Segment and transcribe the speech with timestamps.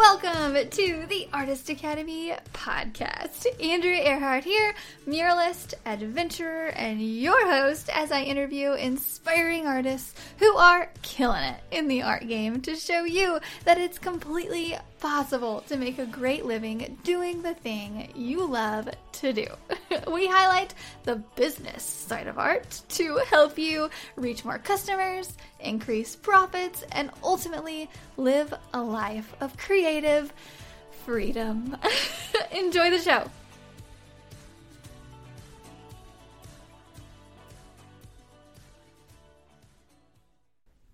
[0.00, 3.46] Welcome to the Artist Academy podcast.
[3.62, 4.74] Andrea Earhart here,
[5.06, 11.88] muralist, adventurer, and your host as I interview inspiring artists who are killing it in
[11.88, 16.98] the art game to show you that it's completely possible to make a great living
[17.02, 19.46] doing the thing you love to do.
[20.12, 20.74] we highlight
[21.04, 27.88] the business side of art to help you reach more customers, increase profits, and ultimately
[28.18, 30.32] live a life of creative
[31.04, 31.76] freedom.
[32.52, 33.24] Enjoy the show.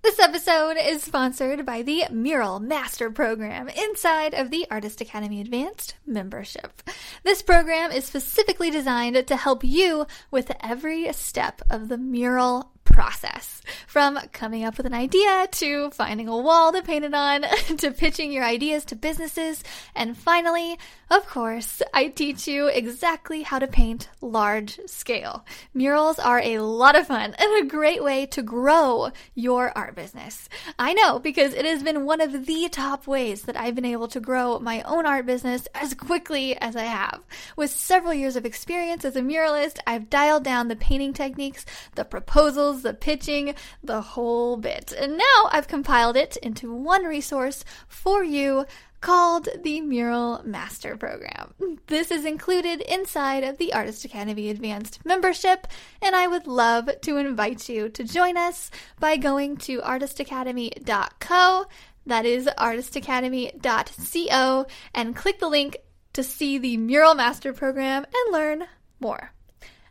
[0.03, 5.97] This episode is sponsored by the Mural Master Program inside of the Artist Academy Advanced
[6.07, 6.83] membership.
[7.25, 13.61] This program is specifically designed to help you with every step of the mural process
[13.87, 17.43] from coming up with an idea to finding a wall to paint it on
[17.77, 19.63] to pitching your ideas to businesses.
[19.95, 20.79] And finally,
[21.11, 25.45] of course, I teach you exactly how to paint large scale.
[25.75, 30.49] Murals are a lot of fun and a great way to grow your art business.
[30.79, 34.09] I know because it has been one of the top ways that I've been able
[34.09, 37.21] to grow my own art business as quickly as I have.
[37.57, 42.05] With several years of experience as a muralist, I've dialed down the painting techniques, the
[42.05, 44.93] proposals, the pitching, the whole bit.
[44.93, 48.65] And now I've compiled it into one resource for you
[49.01, 51.53] called the Mural Master Program.
[51.89, 55.67] This is included inside of the Artist Academy Advanced membership,
[56.01, 61.67] and I would love to invite you to join us by going to artistacademy.co.
[62.07, 65.77] That is artistacademy.co, and click the link
[66.13, 68.67] to see the Mural Master Program and learn
[69.01, 69.33] more.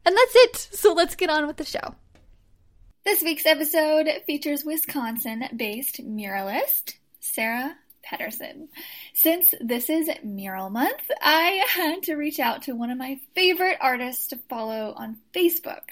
[0.05, 0.55] And that's it.
[0.73, 1.95] So let's get on with the show.
[3.05, 8.67] This week's episode features Wisconsin based muralist Sarah Pederson.
[9.13, 13.77] Since this is Mural Month, I had to reach out to one of my favorite
[13.79, 15.83] artists to follow on Facebook.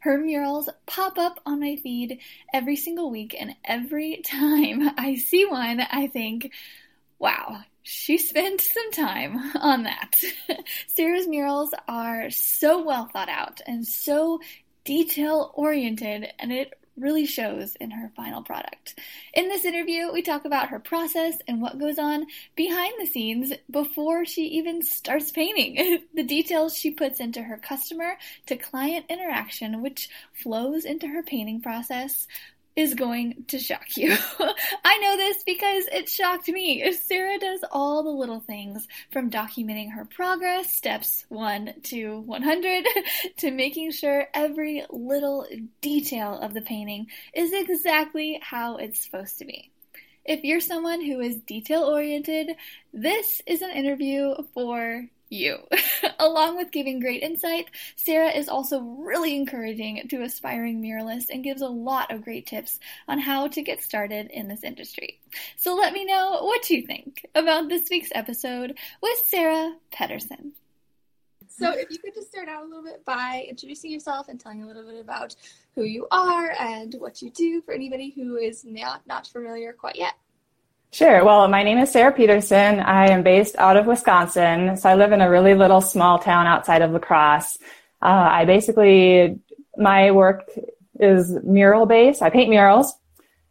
[0.00, 2.20] Her murals pop up on my feed
[2.54, 6.52] every single week, and every time I see one, I think,
[7.18, 10.14] wow, she spent some time on that.
[10.86, 14.40] Sarah's murals are so well thought out and so
[14.84, 18.98] detail oriented, and it really shows in her final product.
[19.34, 23.52] In this interview, we talk about her process and what goes on behind the scenes
[23.70, 28.16] before she even starts painting, the details she puts into her customer
[28.46, 32.26] to client interaction, which flows into her painting process,
[32.74, 34.16] is going to shock you.
[34.84, 36.92] I know this because it shocked me.
[36.92, 42.86] Sarah does all the little things from documenting her progress, steps 1 to 100,
[43.38, 45.46] to making sure every little
[45.80, 49.70] detail of the painting is exactly how it's supposed to be.
[50.24, 52.52] If you're someone who is detail oriented,
[52.92, 55.58] this is an interview for you.
[56.18, 61.62] Along with giving great insight, Sarah is also really encouraging to aspiring muralists and gives
[61.62, 62.78] a lot of great tips
[63.08, 65.18] on how to get started in this industry.
[65.56, 70.52] So let me know what you think about this week's episode with Sarah Pederson.
[71.48, 74.62] So, if you could just start out a little bit by introducing yourself and telling
[74.62, 75.36] a little bit about
[75.74, 79.96] who you are and what you do for anybody who is not not familiar quite
[79.96, 80.14] yet.
[80.92, 81.24] Sure.
[81.24, 82.84] Well, my name is Sarah Pederson.
[82.84, 84.76] I am based out of Wisconsin.
[84.76, 87.56] So I live in a really little small town outside of La Crosse.
[88.02, 89.40] Uh, I basically,
[89.78, 90.50] my work
[91.00, 92.20] is mural based.
[92.20, 92.92] I paint murals.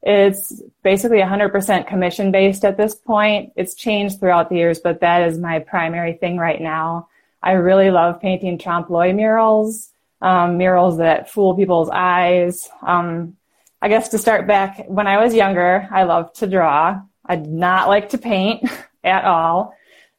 [0.03, 3.53] It's basically 100% commission based at this point.
[3.55, 7.07] It's changed throughout the years, but that is my primary thing right now.
[7.41, 9.89] I really love painting trompe l'oeil murals,
[10.21, 12.69] um, murals that fool people's eyes.
[12.83, 13.35] Um,
[13.81, 17.01] I guess to start back, when I was younger, I loved to draw.
[17.25, 18.69] I did not like to paint
[19.03, 19.75] at all.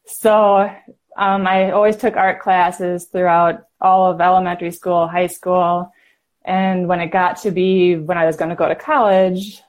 [0.07, 0.71] So
[1.17, 5.93] um, I always took art classes throughout all of elementary school, high school.
[6.45, 9.63] And when it got to be when I was going to go to college,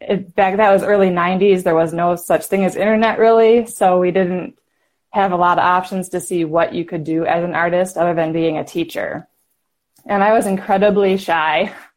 [0.00, 3.66] it, back that was early 90s, there was no such thing as internet really.
[3.66, 4.58] So we didn't
[5.10, 8.14] have a lot of options to see what you could do as an artist other
[8.14, 9.26] than being a teacher.
[10.06, 11.72] And I was incredibly shy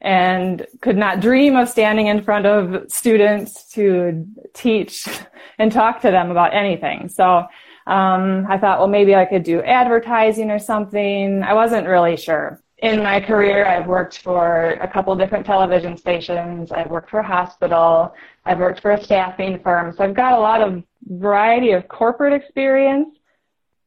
[0.00, 5.06] and could not dream of standing in front of students to teach
[5.58, 7.08] and talk to them about anything.
[7.08, 7.46] So
[7.86, 11.42] um, I thought, well, maybe I could do advertising or something.
[11.42, 12.62] I wasn't really sure.
[12.78, 16.72] In my career, I've worked for a couple different television stations.
[16.72, 18.14] I've worked for a hospital.
[18.46, 19.92] I've worked for a staffing firm.
[19.94, 23.18] So I've got a lot of variety of corporate experience,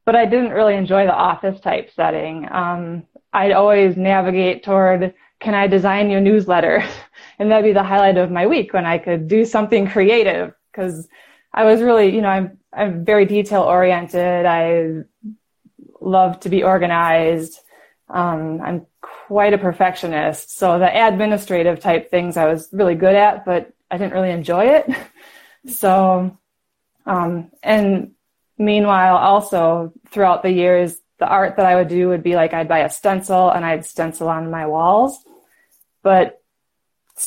[0.04, 2.46] but I didn't really enjoy the office type setting.
[2.52, 3.02] Um,
[3.32, 5.12] I'd always navigate toward
[5.44, 6.82] can I design your newsletter?
[7.38, 11.06] and that'd be the highlight of my week when I could do something creative because
[11.52, 14.46] I was really, you know, I'm, I'm very detail oriented.
[14.46, 15.04] I
[16.00, 17.60] love to be organized.
[18.08, 20.56] Um, I'm quite a perfectionist.
[20.56, 24.64] So the administrative type things I was really good at, but I didn't really enjoy
[24.64, 24.90] it.
[25.66, 26.36] so,
[27.04, 28.12] um, and
[28.56, 32.68] meanwhile, also throughout the years, the art that I would do would be like I'd
[32.68, 35.22] buy a stencil and I'd stencil on my walls.
[36.04, 36.40] But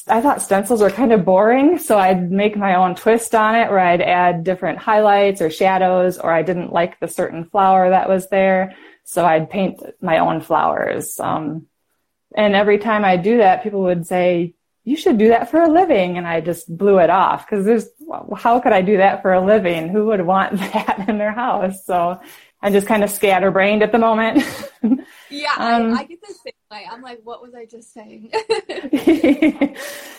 [0.07, 3.69] I thought stencils were kind of boring, so I'd make my own twist on it
[3.69, 8.07] where I'd add different highlights or shadows, or I didn't like the certain flower that
[8.07, 11.19] was there, so I'd paint my own flowers.
[11.19, 11.67] Um,
[12.35, 14.53] and every time I do that, people would say,
[14.87, 16.17] you should do that for a living.
[16.17, 17.87] And I just blew it off because there's,
[18.37, 19.89] how could I do that for a living?
[19.89, 21.85] Who would want that in their house?
[21.85, 22.21] So
[22.61, 24.43] I'm just kind of scatterbrained at the moment.
[25.29, 26.87] yeah, um, I, I, get the same way.
[26.89, 28.31] I'm like, what was I just saying?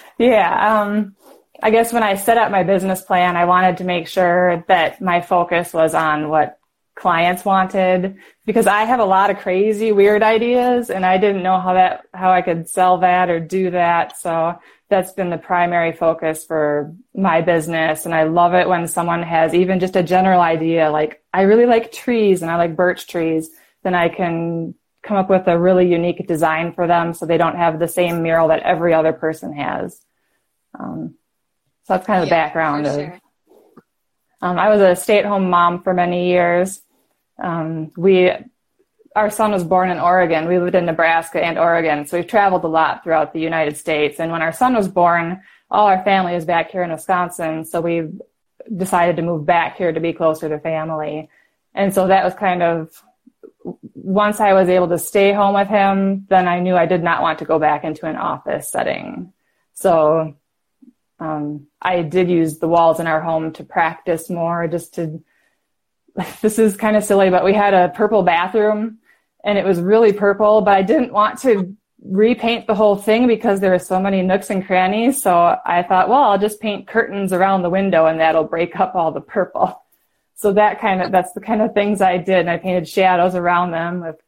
[0.19, 0.81] yeah.
[0.81, 1.17] Um,
[1.61, 5.01] I guess when I set up my business plan, I wanted to make sure that
[5.01, 6.58] my focus was on what
[6.99, 11.61] clients wanted because I have a lot of crazy weird ideas and I didn't know
[11.61, 14.19] how that how I could sell that or do that.
[14.19, 14.59] So
[14.89, 19.55] that's been the primary focus for my business and I love it when someone has
[19.55, 23.51] even just a general idea like I really like trees and I like birch trees
[23.85, 27.57] then I can come up with a really unique design for them so they don't
[27.57, 30.01] have the same mural that every other person has.
[30.79, 31.15] Um,
[31.85, 33.21] so that's kind of yeah, the background of sure.
[34.43, 36.83] um, I was a stay-at-home mom for many years
[37.39, 38.31] um, we,
[39.15, 40.49] our son was born in Oregon.
[40.49, 44.21] We lived in Nebraska and Oregon, so we've traveled a lot throughout the United States.
[44.21, 47.81] And when our son was born, all our family is back here in Wisconsin, so
[47.81, 48.09] we
[48.77, 51.29] decided to move back here to be closer to family.
[51.75, 53.03] And so that was kind of
[53.95, 57.23] once I was able to stay home with him, then I knew I did not
[57.23, 59.33] want to go back into an office setting.
[59.75, 60.37] So
[61.21, 65.23] um, I did use the walls in our home to practice more, just to
[66.43, 68.99] this is kind of silly, but we had a purple bathroom
[69.45, 73.61] and it was really purple, but I didn't want to repaint the whole thing because
[73.61, 75.23] there were so many nooks and crannies.
[75.23, 78.95] So I thought, well, I'll just paint curtains around the window and that'll break up
[78.95, 79.83] all the purple.
[80.41, 82.39] So that kind of, that's the kind of things I did.
[82.39, 84.23] And I painted shadows around them with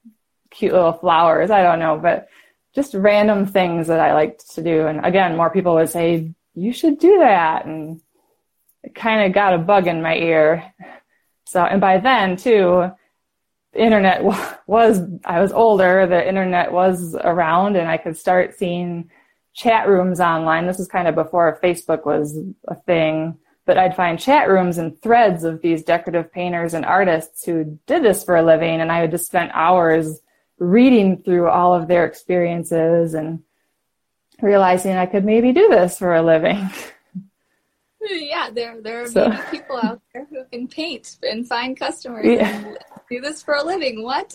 [0.50, 1.52] cute little flowers.
[1.52, 2.28] I don't know, but
[2.74, 4.88] just random things that I liked to do.
[4.88, 7.64] And again, more people would say, you should do that.
[7.64, 8.00] And
[8.82, 10.74] it kind of got a bug in my ear.
[11.50, 12.92] So, and by then too,
[13.72, 14.22] the internet
[14.68, 19.10] was, I was older, the internet was around and I could start seeing
[19.52, 20.68] chat rooms online.
[20.68, 22.38] This was kind of before Facebook was
[22.68, 23.36] a thing,
[23.66, 28.04] but I'd find chat rooms and threads of these decorative painters and artists who did
[28.04, 28.80] this for a living.
[28.80, 30.20] And I would just spend hours
[30.58, 33.42] reading through all of their experiences and
[34.40, 36.70] realizing I could maybe do this for a living.
[38.10, 42.24] yeah, there there are so, many people out there who can paint and find customers
[42.26, 42.48] yeah.
[42.48, 42.78] and
[43.10, 44.02] do this for a living.
[44.02, 44.34] What?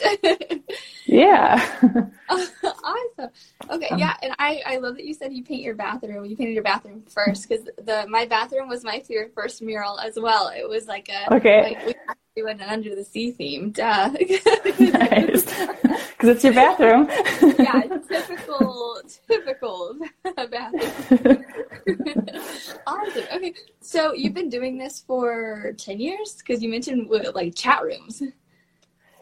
[1.05, 1.79] yeah.
[2.29, 3.29] awesome.
[3.69, 6.25] Okay, um, yeah, and I I love that you said you paint your bathroom.
[6.25, 9.03] You painted your bathroom first because the my bathroom was my
[9.33, 10.49] first mural as well.
[10.49, 11.77] It was like a okay.
[11.85, 11.97] Like,
[12.43, 13.71] went an under the sea theme.
[13.71, 14.09] Duh.
[14.79, 15.45] nice.
[15.45, 17.07] Because it's your bathroom.
[17.57, 19.97] yeah, typical, typical
[20.51, 21.45] bathroom.
[22.85, 23.23] awesome.
[23.33, 28.21] Okay, so you've been doing this for ten years because you mentioned like chat rooms.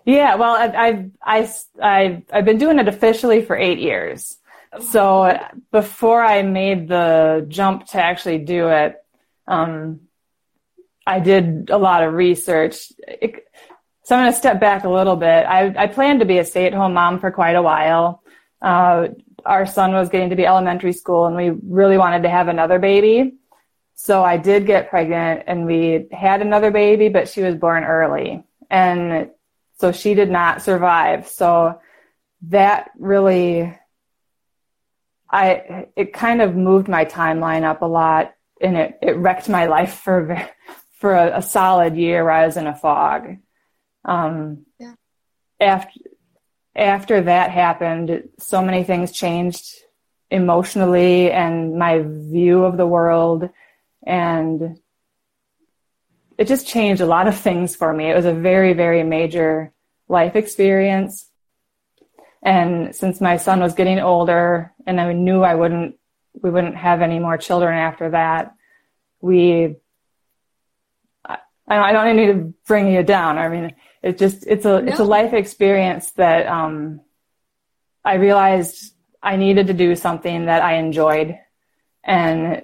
[0.06, 1.50] Yeah, well, I've, I've I,
[1.82, 4.38] I've I've been doing it officially for eight years.
[4.82, 5.38] So
[5.72, 8.96] before I made the jump to actually do it,
[9.48, 10.03] um,
[11.06, 12.92] I did a lot of research.
[13.08, 13.46] It,
[14.04, 15.46] so I'm going to step back a little bit.
[15.46, 18.22] I, I planned to be a stay-at-home mom for quite a while.
[18.62, 19.10] Uh,
[19.46, 22.80] our son was getting to be elementary school, and we really wanted to have another
[22.80, 23.36] baby.
[23.96, 28.44] So I did get pregnant, and we had another baby, but she was born early,
[28.70, 29.30] and
[29.78, 31.28] so she did not survive.
[31.28, 31.80] So
[32.50, 33.78] that really,
[35.30, 39.68] I it kind of moved my timeline up a lot, and it it wrecked my
[39.68, 40.50] life for
[41.04, 43.36] for a, a solid year where I was in a fog.
[44.06, 44.94] Um, yeah.
[45.60, 46.00] After
[46.74, 49.66] after that happened, so many things changed
[50.32, 53.50] emotionally and my view of the world,
[54.08, 54.80] and
[56.38, 58.10] it just changed a lot of things for me.
[58.10, 59.74] It was a very very major
[60.08, 61.30] life experience.
[62.42, 65.98] And since my son was getting older and I knew I wouldn't
[66.42, 68.56] we wouldn't have any more children after that,
[69.20, 69.76] we
[71.78, 73.38] I don't need to bring you down.
[73.38, 74.92] I mean, it's just it's a no.
[74.92, 77.02] it's a life experience that um,
[78.04, 81.38] I realized I needed to do something that I enjoyed,
[82.04, 82.64] and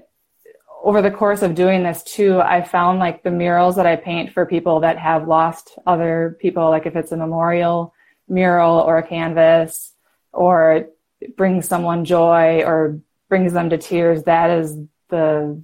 [0.83, 4.33] over the course of doing this too, I found like the murals that I paint
[4.33, 7.93] for people that have lost other people, like if it's a memorial
[8.27, 9.93] mural or a canvas
[10.31, 10.87] or
[11.35, 14.77] brings someone joy or brings them to tears, that is
[15.09, 15.61] the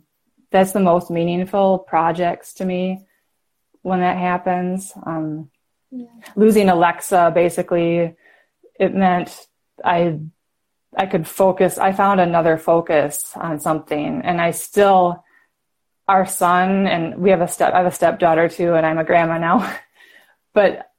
[0.51, 3.04] that's the most meaningful projects to me
[3.85, 4.91] when that happens.
[5.05, 5.51] Um,
[5.91, 6.07] yeah.
[6.35, 8.15] Losing Alexa, basically,
[8.79, 9.47] it meant
[9.83, 10.19] I
[10.97, 11.77] I could focus.
[11.77, 15.23] I found another focus on something, and I still
[16.07, 17.73] our son and we have a step.
[17.73, 19.77] I have a stepdaughter too, and I'm a grandma now.
[20.53, 20.89] but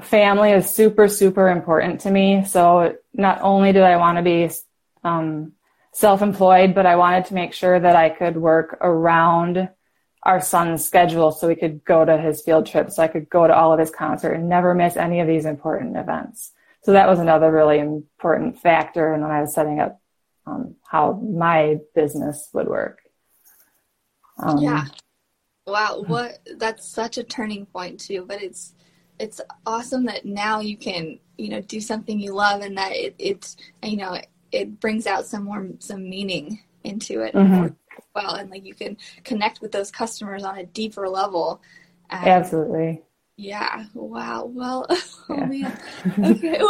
[0.00, 2.46] family is super super important to me.
[2.46, 4.50] So not only did I want to be
[5.02, 5.52] um,
[5.92, 9.68] self-employed, but I wanted to make sure that I could work around
[10.24, 13.46] our son's schedule so we could go to his field trips, so I could go
[13.46, 16.52] to all of his concerts and never miss any of these important events.
[16.82, 20.00] So that was another really important factor and when I was setting up
[20.46, 23.00] um, how my business would work.
[24.38, 24.84] Um, yeah.
[25.66, 26.04] Wow.
[26.06, 28.74] What that's such a turning point too, but it's
[29.18, 33.14] it's awesome that now you can, you know, do something you love and that it,
[33.18, 34.18] it's, you know,
[34.50, 37.68] it brings out some more, some meaning into it mm-hmm.
[38.14, 38.34] Well.
[38.34, 41.60] And like you can connect with those customers on a deeper level.
[42.10, 43.02] Absolutely.
[43.36, 43.86] Yeah.
[43.94, 44.44] Wow.
[44.44, 44.86] Well,
[45.28, 45.46] oh yeah.
[45.46, 45.78] man.
[46.24, 46.60] Okay.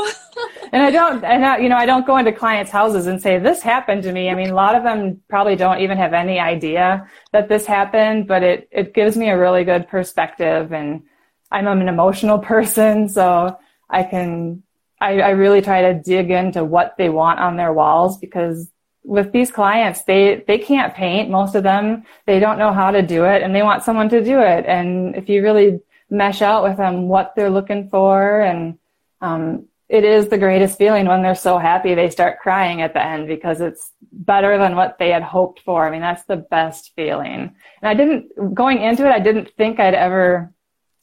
[0.73, 3.39] and I don't, and I, you know, I don't go into clients' houses and say
[3.39, 4.31] this happened to me.
[4.31, 8.27] I mean, a lot of them probably don't even have any idea that this happened,
[8.27, 10.73] but it it gives me a really good perspective.
[10.73, 11.03] And
[11.51, 13.59] I'm an emotional person, so
[13.91, 14.63] I can,
[15.01, 18.71] I, I really try to dig into what they want on their walls because
[19.05, 21.31] with these clients, they, they can't paint.
[21.31, 24.25] Most of them, they don't know how to do it and they want someone to
[24.25, 24.65] do it.
[24.67, 25.81] And if you really
[26.11, 28.79] mesh out with them what they're looking for and
[29.21, 33.05] um, it is the greatest feeling when they're so happy they start crying at the
[33.05, 35.87] end because it's better than what they had hoped for.
[35.87, 37.55] I mean, that's the best feeling.
[37.83, 40.51] And I didn't, going into it, I didn't think I'd ever,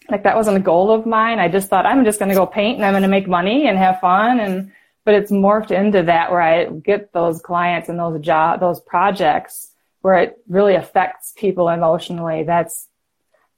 [0.10, 1.40] like that wasn't a goal of mine.
[1.40, 3.68] I just thought I'm just going to go paint and I'm going to make money
[3.68, 4.40] and have fun.
[4.40, 4.72] And,
[5.04, 9.72] but it's morphed into that where I get those clients and those job, those projects
[10.02, 12.44] where it really affects people emotionally.
[12.44, 12.88] That's,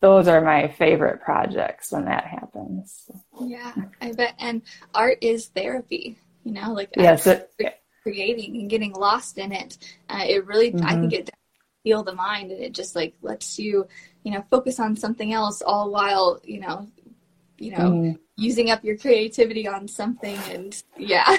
[0.02, 3.10] those are my favorite projects when that happens.
[3.42, 4.36] Yeah, I bet.
[4.40, 4.62] And
[4.94, 7.50] art is therapy, you know, like yes, it,
[8.04, 9.78] creating and getting lost in it.
[10.10, 10.86] Uh, it really, mm-hmm.
[10.86, 11.30] I think it
[11.84, 13.88] heal the mind and it just like lets you,
[14.24, 16.88] you know, focus on something else all while, you know,
[17.64, 21.38] you know, mm using up your creativity on something and yeah.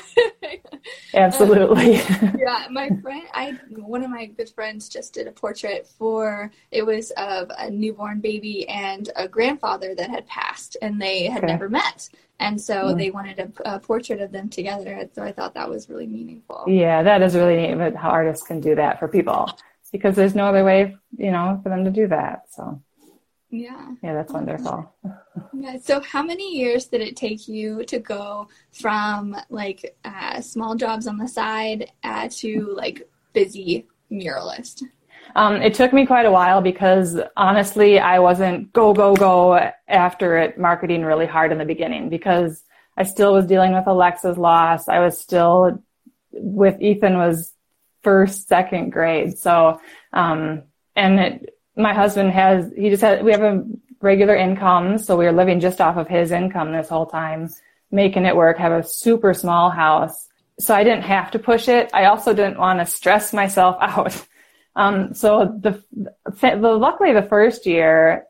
[1.15, 1.97] Absolutely.
[1.97, 6.51] Um, yeah my friend i one of my good friends just did a portrait for
[6.71, 11.43] it was of a newborn baby and a grandfather that had passed and they had
[11.43, 11.53] okay.
[11.53, 12.09] never met.
[12.41, 12.99] And so mm.
[12.99, 14.93] they wanted a, a, portrait of them together.
[14.93, 16.65] And so i thought that was really meaningful.
[16.69, 19.51] Yeah that is really neat how artists can do that for people
[19.91, 22.81] because there's no other way you know for them to do that so
[23.51, 23.93] yeah.
[24.03, 24.93] Yeah, that's wonderful.
[25.53, 25.79] yeah.
[25.79, 31.07] So, how many years did it take you to go from like uh, small jobs
[31.07, 34.83] on the side uh, to like busy muralist?
[35.37, 40.37] Um, it took me quite a while because honestly, I wasn't go, go, go after
[40.39, 42.63] it marketing really hard in the beginning because
[42.97, 44.89] I still was dealing with Alexa's loss.
[44.89, 45.83] I was still
[46.31, 47.53] with Ethan was
[48.03, 49.37] first, second grade.
[49.39, 49.81] So,
[50.13, 53.65] um, and it, my husband has he just had we have a
[54.01, 57.49] regular income so we were living just off of his income this whole time
[57.91, 60.29] making it work have a super small house.
[60.59, 61.91] So i didn't have to push it.
[61.95, 64.27] I also didn't want to stress myself out.
[64.77, 68.27] Um, so the, the luckily the first year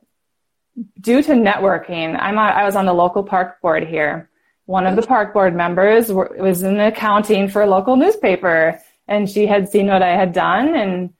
[1.00, 4.30] due to networking i'm on, i was on the local park board here.
[4.66, 9.28] One of the park board members was in the accounting for a local newspaper and
[9.28, 11.10] she had seen what i had done and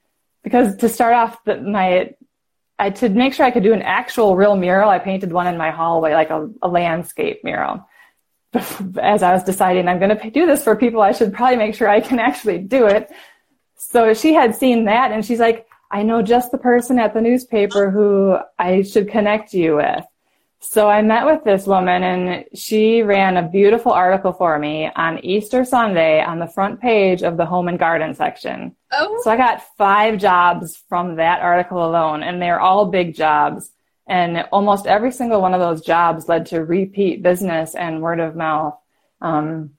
[0.45, 2.13] because to start off the, my
[2.77, 5.57] I, to make sure I could do an actual real mural, I painted one in
[5.57, 7.85] my hallway, like a, a landscape mural.
[8.53, 11.75] As I was deciding I'm going to do this for people, I should probably make
[11.75, 13.09] sure I can actually do it.
[13.77, 17.21] So she had seen that and she's like, I know just the person at the
[17.21, 20.05] newspaper who I should connect you with.
[20.71, 25.23] So I met with this woman and she ran a beautiful article for me on
[25.23, 28.75] Easter Sunday on the front page of the home and garden section.
[28.91, 29.21] Oh.
[29.23, 33.71] So I got five jobs from that article alone and they're all big jobs.
[34.07, 38.35] And almost every single one of those jobs led to repeat business and word of
[38.35, 38.75] mouth.
[39.21, 39.71] Um,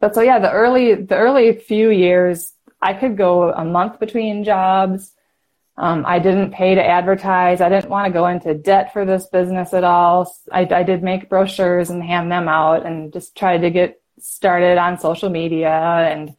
[0.00, 4.44] but so yeah, the early, the early few years, I could go a month between
[4.44, 5.12] jobs.
[5.80, 7.62] Um, I didn't pay to advertise.
[7.62, 10.30] I didn't want to go into debt for this business at all.
[10.52, 14.76] I, I did make brochures and hand them out and just tried to get started
[14.76, 15.70] on social media.
[15.70, 16.36] And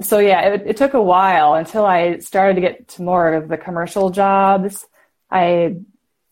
[0.00, 3.48] so yeah, it, it took a while until I started to get to more of
[3.48, 4.86] the commercial jobs.
[5.28, 5.78] I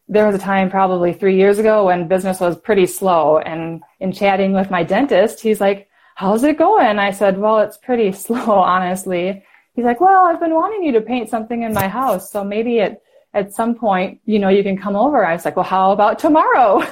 [0.07, 4.13] there was a time probably three years ago when business was pretty slow and in
[4.13, 8.59] chatting with my dentist he's like how's it going i said well it's pretty slow
[8.59, 9.45] honestly
[9.81, 12.81] he's like well i've been wanting you to paint something in my house so maybe
[12.81, 13.01] at
[13.35, 16.19] at some point you know you can come over i was like well how about
[16.19, 16.83] tomorrow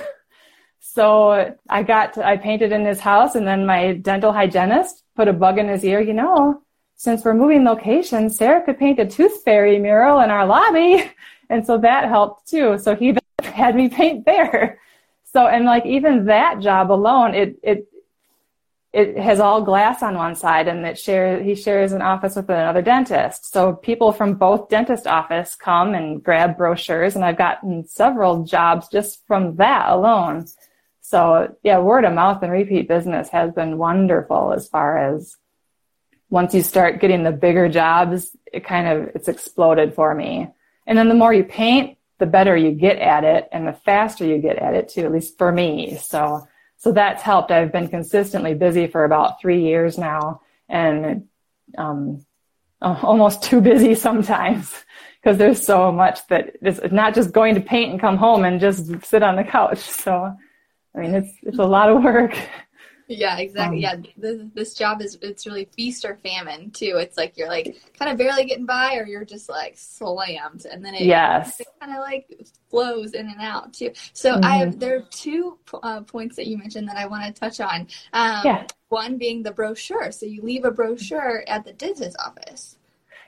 [0.80, 5.33] so i got i painted in his house and then my dental hygienist put a
[5.33, 6.62] bug in his ear you know
[6.97, 11.04] since we're moving locations sarah could paint a tooth fairy mural in our lobby
[11.50, 12.78] And so that helped too.
[12.78, 14.80] So he had me paint there.
[15.25, 17.87] So, and like even that job alone, it, it,
[18.92, 22.49] it has all glass on one side and it shares, he shares an office with
[22.49, 23.52] another dentist.
[23.52, 28.88] So people from both dentist office come and grab brochures and I've gotten several jobs
[28.88, 30.47] just from that alone.
[31.02, 35.37] So yeah, word of mouth and repeat business has been wonderful as far as
[36.30, 40.49] once you start getting the bigger jobs, it kind of, it's exploded for me.
[40.87, 44.25] And then the more you paint, the better you get at it and the faster
[44.25, 45.97] you get at it too, at least for me.
[45.97, 46.47] So,
[46.78, 47.50] so that's helped.
[47.50, 51.28] I've been consistently busy for about three years now and,
[51.76, 52.25] um,
[52.80, 54.73] almost too busy sometimes
[55.23, 58.61] because there's so much that it's not just going to paint and come home and
[58.61, 59.78] just sit on the couch.
[59.78, 60.35] So,
[60.94, 62.38] I mean, it's, it's a lot of work.
[63.09, 63.87] Yeah, exactly.
[63.87, 66.99] Um, yeah, this, this job is it's really feast or famine too.
[66.99, 70.85] It's like you're like kind of barely getting by, or you're just like slammed, and
[70.85, 71.59] then it, yes.
[71.59, 72.29] it kind of like
[72.69, 73.93] flows in and out too.
[74.12, 74.45] So mm-hmm.
[74.45, 77.61] I have there are two uh, points that you mentioned that I want to touch
[77.61, 77.88] on.
[78.12, 78.67] Um, yeah.
[78.91, 80.12] One being the brochure.
[80.12, 82.77] So you leave a brochure at the dentist office.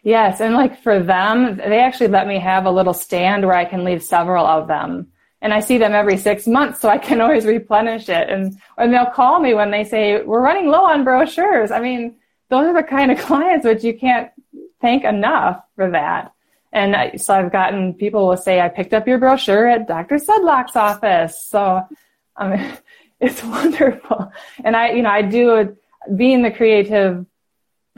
[0.03, 3.65] Yes, and like for them, they actually let me have a little stand where I
[3.65, 5.11] can leave several of them
[5.43, 8.29] and I see them every six months, so I can always replenish it.
[8.29, 11.71] And and they'll call me when they say we're running low on brochures.
[11.71, 12.17] I mean,
[12.49, 14.31] those are the kind of clients which you can't
[14.81, 16.33] thank enough for that.
[16.73, 20.17] And I, so I've gotten people will say I picked up your brochure at Dr.
[20.17, 21.45] Sudlock's office.
[21.47, 21.83] So
[22.37, 22.79] I mean,
[23.21, 24.33] it's wonderful.
[24.63, 25.77] And I, you know, I do
[26.15, 27.27] being the creative.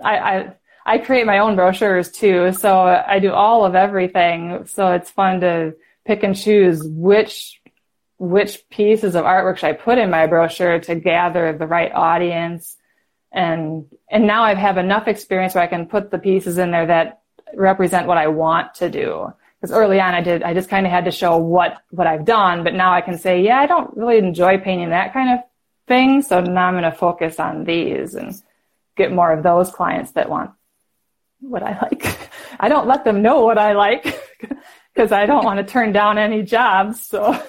[0.02, 0.52] I, I
[0.84, 4.66] I create my own brochures too, so I do all of everything.
[4.66, 7.60] So it's fun to pick and choose which
[8.18, 12.76] which pieces of artwork should I put in my brochure to gather the right audience.
[13.32, 16.86] And and now I have enough experience where I can put the pieces in there
[16.86, 17.22] that
[17.54, 19.32] represent what I want to do.
[19.60, 22.24] Because early on I did I just kind of had to show what what I've
[22.24, 25.44] done, but now I can say, yeah, I don't really enjoy painting that kind of
[25.88, 28.34] thing, so now I'm going to focus on these and
[28.96, 30.52] get more of those clients that want
[31.40, 32.18] what I like.
[32.60, 34.21] I don't let them know what I like
[34.94, 37.06] because I don't want to turn down any jobs.
[37.06, 37.40] So.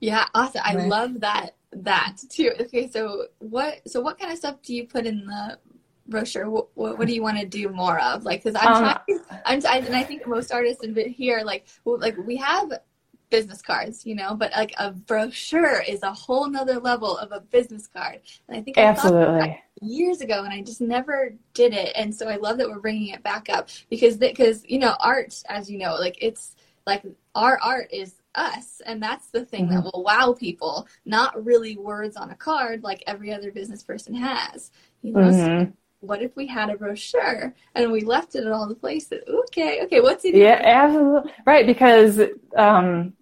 [0.00, 0.62] yeah, awesome.
[0.64, 0.88] I right.
[0.88, 2.52] love that that too.
[2.60, 5.58] Okay, so what so what kind of stuff do you put in the
[6.06, 6.48] brochure?
[6.50, 8.24] What, what, what do you want to do more of?
[8.24, 11.66] Like, because I'm um, trying, I'm I, and I think most artists in here like
[11.84, 12.72] like we have
[13.34, 17.40] business cards, you know, but like a brochure is a whole nother level of a
[17.40, 18.20] business card.
[18.48, 21.92] And I think I absolutely years ago and I just never did it.
[21.96, 25.42] And so I love that we're bringing it back up because because you know art
[25.48, 27.02] as you know like it's like
[27.34, 29.76] our art is us and that's the thing mm-hmm.
[29.76, 34.12] that will wow people not really words on a card like every other business person
[34.12, 35.64] has you know mm-hmm.
[35.64, 39.22] so what if we had a brochure and we left it at all the places
[39.28, 42.20] okay okay what's it yeah absolutely right because
[42.56, 43.12] um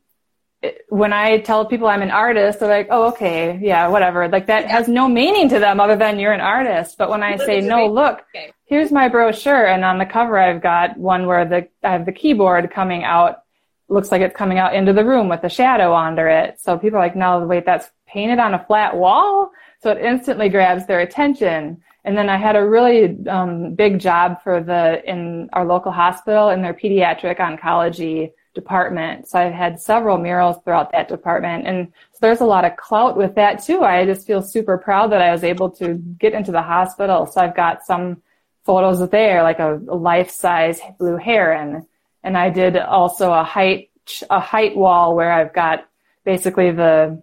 [0.88, 4.28] when I tell people I'm an artist, they're like, oh, okay, yeah, whatever.
[4.28, 6.98] Like that has no meaning to them other than you're an artist.
[6.98, 8.20] But when I say, no, look,
[8.66, 9.66] here's my brochure.
[9.66, 13.42] And on the cover, I've got one where the, I have the keyboard coming out,
[13.88, 16.60] looks like it's coming out into the room with a shadow under it.
[16.60, 19.50] So people are like, no, wait, that's painted on a flat wall.
[19.82, 21.82] So it instantly grabs their attention.
[22.04, 26.50] And then I had a really um, big job for the, in our local hospital
[26.50, 29.28] in their pediatric oncology department.
[29.28, 31.66] So I've had several murals throughout that department.
[31.66, 33.82] And so there's a lot of clout with that too.
[33.82, 37.26] I just feel super proud that I was able to get into the hospital.
[37.26, 38.22] So I've got some
[38.64, 41.86] photos there, like a, life size blue heron.
[42.22, 43.90] And I did also a height,
[44.30, 45.88] a height wall where I've got
[46.24, 47.22] basically the,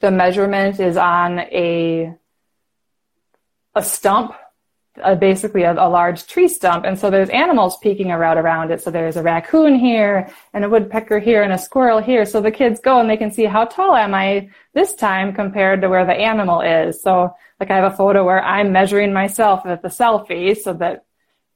[0.00, 2.14] the measurement is on a,
[3.74, 4.34] a stump
[5.02, 6.84] a, basically a, a, large tree stump.
[6.84, 8.82] And so there's animals peeking around around it.
[8.82, 12.24] So there's a raccoon here and a woodpecker here and a squirrel here.
[12.24, 15.82] So the kids go and they can see how tall am I this time compared
[15.82, 17.02] to where the animal is.
[17.02, 21.04] So like I have a photo where I'm measuring myself at the selfie so that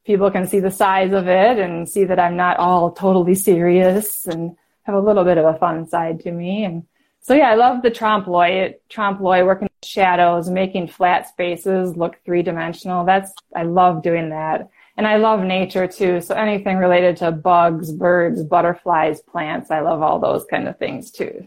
[0.05, 4.27] people can see the size of it and see that I'm not all totally serious
[4.27, 6.65] and have a little bit of a fun side to me.
[6.65, 6.85] And
[7.21, 12.17] so yeah, I love the trompe l'oeil, trompe l'oeil working shadows, making flat spaces look
[12.25, 13.05] three dimensional.
[13.05, 14.69] That's, I love doing that.
[14.97, 16.21] And I love nature too.
[16.21, 21.11] So anything related to bugs, birds, butterflies, plants, I love all those kind of things
[21.11, 21.47] too.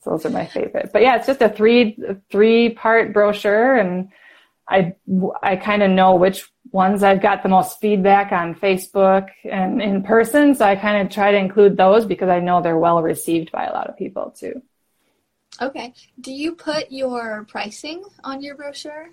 [0.00, 0.90] So those are my favorite.
[0.92, 1.98] But yeah, it's just a three,
[2.30, 4.10] three part brochure and
[4.68, 4.94] I,
[5.42, 10.02] I kind of know which ones I've got the most feedback on Facebook and in
[10.02, 10.54] person.
[10.54, 13.64] So I kind of try to include those because I know they're well received by
[13.64, 14.62] a lot of people too.
[15.60, 15.94] Okay.
[16.20, 19.10] Do you put your pricing on your brochure?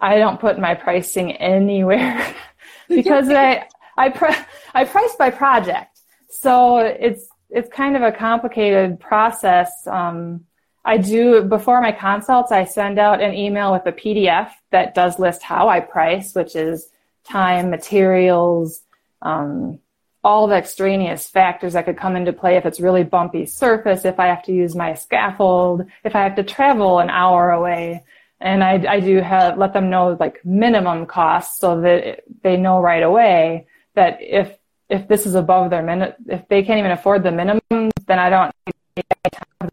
[0.00, 2.34] I don't put my pricing anywhere
[2.88, 6.00] because I I pri- I price by project.
[6.30, 9.70] So it's it's kind of a complicated process.
[9.86, 10.44] Um,
[10.84, 15.18] I do before my consults, I send out an email with a PDF that does
[15.18, 16.90] list how I price, which is
[17.24, 18.82] time, materials,
[19.20, 19.80] um,
[20.28, 24.20] all the extraneous factors that could come into play if it's really bumpy surface, if
[24.20, 28.04] I have to use my scaffold, if I have to travel an hour away.
[28.38, 32.78] And I, I do have, let them know like minimum costs so that they know
[32.78, 34.54] right away that if,
[34.90, 38.28] if this is above their minute, if they can't even afford the minimum, then I
[38.28, 39.04] don't need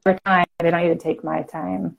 [0.05, 0.45] their time.
[0.59, 1.97] They don't need to take my time.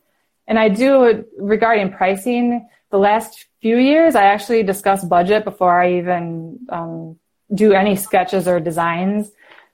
[0.48, 5.98] And I do regarding pricing, the last few years, I actually discuss budget before I
[5.98, 7.18] even um,
[7.54, 9.30] do any sketches or designs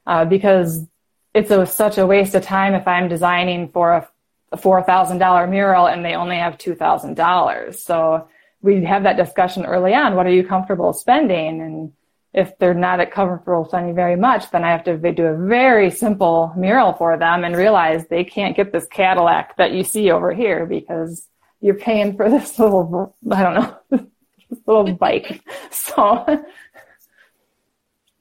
[0.07, 0.87] uh, because
[1.35, 4.09] it's a, such a waste of time if I'm designing for a,
[4.53, 7.75] a $4,000 mural and they only have $2,000.
[7.75, 8.29] So
[8.61, 10.15] we have that discussion early on.
[10.15, 11.61] What are you comfortable spending?
[11.61, 11.93] And
[12.33, 15.91] if they're not at comfortable spending very much, then I have to do a very
[15.91, 20.33] simple mural for them and realize they can't get this Cadillac that you see over
[20.33, 21.29] here because
[21.61, 24.07] you're paying for this little, I don't know,
[24.67, 25.43] little bike.
[25.71, 26.45] So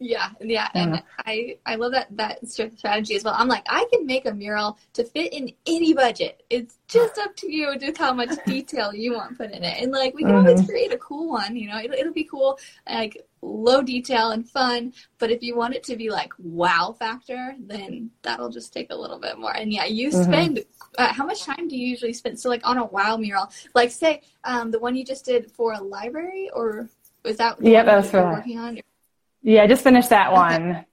[0.01, 1.01] yeah, yeah, and yeah.
[1.27, 3.35] I I love that that strategy as well.
[3.37, 6.41] I'm like, I can make a mural to fit in any budget.
[6.49, 9.91] It's just up to you just how much detail you want put in it, and
[9.91, 10.47] like we can mm-hmm.
[10.47, 11.55] always create a cool one.
[11.55, 12.57] You know, it'll, it'll be cool,
[12.89, 14.91] like low detail and fun.
[15.19, 18.95] But if you want it to be like wow factor, then that'll just take a
[18.95, 19.55] little bit more.
[19.55, 20.23] And yeah, you mm-hmm.
[20.23, 20.65] spend
[20.97, 22.39] uh, how much time do you usually spend?
[22.39, 25.73] So like on a wow mural, like say um, the one you just did for
[25.73, 26.89] a library, or
[27.23, 28.79] was that yeah, that was for working on?
[29.43, 30.85] Yeah, I just finished that one.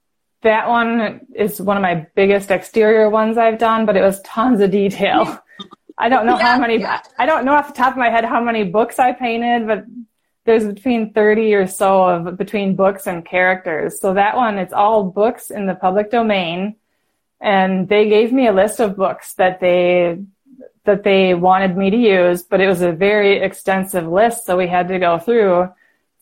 [0.42, 4.60] that one is one of my biggest exterior ones I've done, but it was tons
[4.60, 5.38] of detail.
[5.98, 7.02] I don't know yeah, how many, yeah.
[7.18, 9.84] I don't know off the top of my head how many books I painted, but
[10.44, 14.00] there's between 30 or so of between books and characters.
[14.00, 16.76] So that one, it's all books in the public domain.
[17.40, 20.18] And they gave me a list of books that they,
[20.84, 24.46] that they wanted me to use, but it was a very extensive list.
[24.46, 25.68] So we had to go through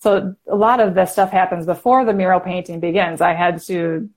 [0.07, 3.21] so a lot of this stuff happens before the mural painting begins.
[3.21, 4.09] I had to,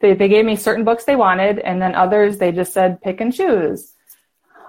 [0.00, 3.20] they, they gave me certain books they wanted and then others they just said pick
[3.20, 3.92] and choose.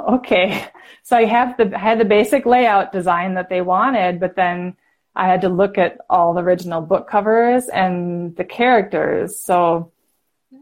[0.01, 0.65] Okay.
[1.03, 4.77] So I have the, I had the basic layout design that they wanted, but then
[5.13, 9.39] I had to look at all the original book covers and the characters.
[9.39, 9.91] So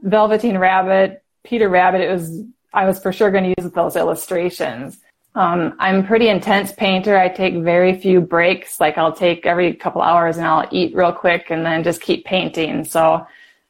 [0.01, 2.41] Velveteen Rabbit, Peter Rabbit, it was,
[2.73, 4.99] I was for sure going to use those illustrations.
[5.37, 7.15] Um, I'm a pretty intense painter.
[7.15, 8.79] I take very few breaks.
[8.79, 12.25] Like I'll take every couple hours and I'll eat real quick and then just keep
[12.25, 12.83] painting.
[12.83, 13.23] So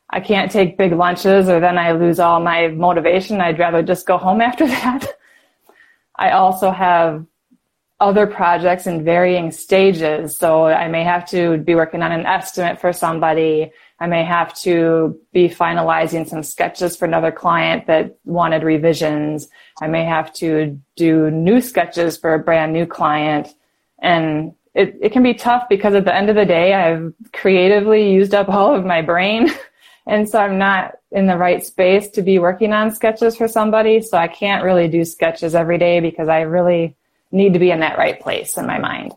[0.10, 3.42] I can't take big lunches or then I lose all my motivation.
[3.42, 5.08] I'd rather just go home after that.
[6.16, 7.26] I also have
[8.00, 10.38] other projects in varying stages.
[10.38, 13.74] So I may have to be working on an estimate for somebody.
[14.00, 19.50] I may have to be finalizing some sketches for another client that wanted revisions.
[19.82, 23.48] I may have to do new sketches for a brand new client.
[24.00, 28.12] And it, it can be tough because at the end of the day, I've creatively
[28.12, 29.50] used up all of my brain.
[30.06, 34.02] and so I'm not in the right space to be working on sketches for somebody.
[34.02, 36.96] So I can't really do sketches every day because I really
[37.32, 39.14] need to be in that right place in my mind.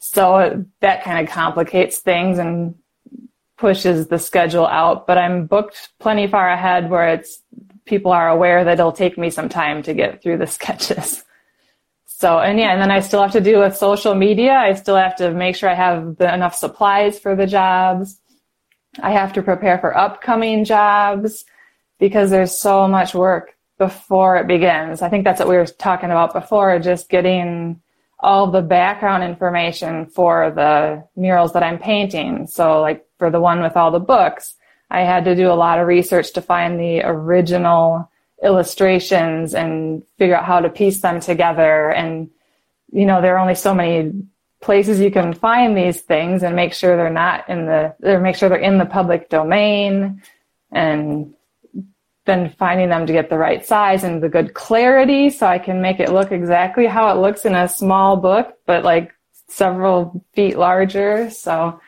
[0.00, 2.74] So that kind of complicates things and
[3.56, 7.42] pushes the schedule out, but I'm booked plenty far ahead where it's
[7.84, 11.24] people are aware that it'll take me some time to get through the sketches.
[12.06, 14.52] So, and yeah, and then I still have to deal with social media.
[14.52, 18.18] I still have to make sure I have the, enough supplies for the jobs.
[19.00, 21.44] I have to prepare for upcoming jobs
[21.98, 25.02] because there's so much work before it begins.
[25.02, 27.82] I think that's what we were talking about before, just getting
[28.26, 32.48] all the background information for the murals that I'm painting.
[32.48, 34.56] So like for the one with all the books,
[34.90, 38.10] I had to do a lot of research to find the original
[38.42, 41.90] illustrations and figure out how to piece them together.
[41.90, 42.28] And,
[42.90, 44.12] you know, there are only so many
[44.60, 48.34] places you can find these things and make sure they're not in the, or make
[48.34, 50.20] sure they're in the public domain.
[50.72, 51.32] And
[52.26, 55.80] been finding them to get the right size and the good clarity so I can
[55.80, 59.12] make it look exactly how it looks in a small book, but like
[59.48, 61.30] several feet larger.
[61.30, 61.80] So,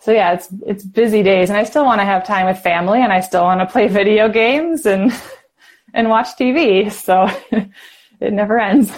[0.00, 3.00] so yeah, it's, it's busy days and I still want to have time with family
[3.00, 5.12] and I still want to play video games and,
[5.94, 6.92] and watch TV.
[6.92, 7.28] So
[8.20, 8.92] it never ends.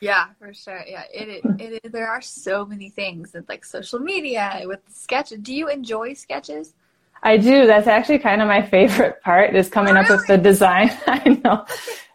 [0.00, 0.84] Yeah, for sure.
[0.86, 5.38] Yeah, it, it, it, there are so many things with like social media with sketches.
[5.40, 6.74] Do you enjoy sketches?
[7.22, 7.66] I do.
[7.66, 10.90] That's actually kind of my favorite part is coming up with the design.
[11.06, 11.64] I know.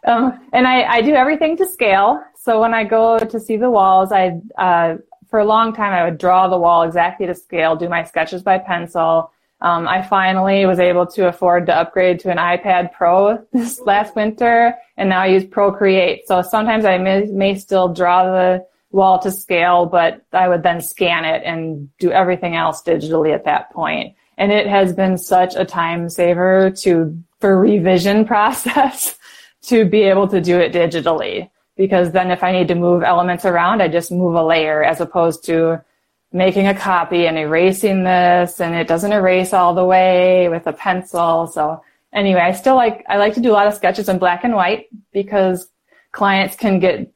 [0.06, 2.22] Um, and I, I do everything to scale.
[2.36, 4.96] So when I go to see the walls, I, uh,
[5.28, 8.42] for a long time, I would draw the wall exactly to scale, do my sketches
[8.42, 9.30] by pencil.
[9.60, 14.14] Um, I finally was able to afford to upgrade to an iPad Pro this last
[14.14, 16.28] winter, and now I use Procreate.
[16.28, 20.80] So sometimes I may, may still draw the wall to scale, but I would then
[20.80, 24.14] scan it and do everything else digitally at that point.
[24.38, 29.18] And it has been such a time saver to, for revision process
[29.62, 31.50] to be able to do it digitally.
[31.76, 35.00] Because then if I need to move elements around, I just move a layer as
[35.00, 35.84] opposed to
[36.32, 40.72] making a copy and erasing this and it doesn't erase all the way with a
[40.72, 41.46] pencil.
[41.46, 44.44] So anyway, I still like, I like to do a lot of sketches in black
[44.44, 45.68] and white because
[46.12, 47.12] clients can get,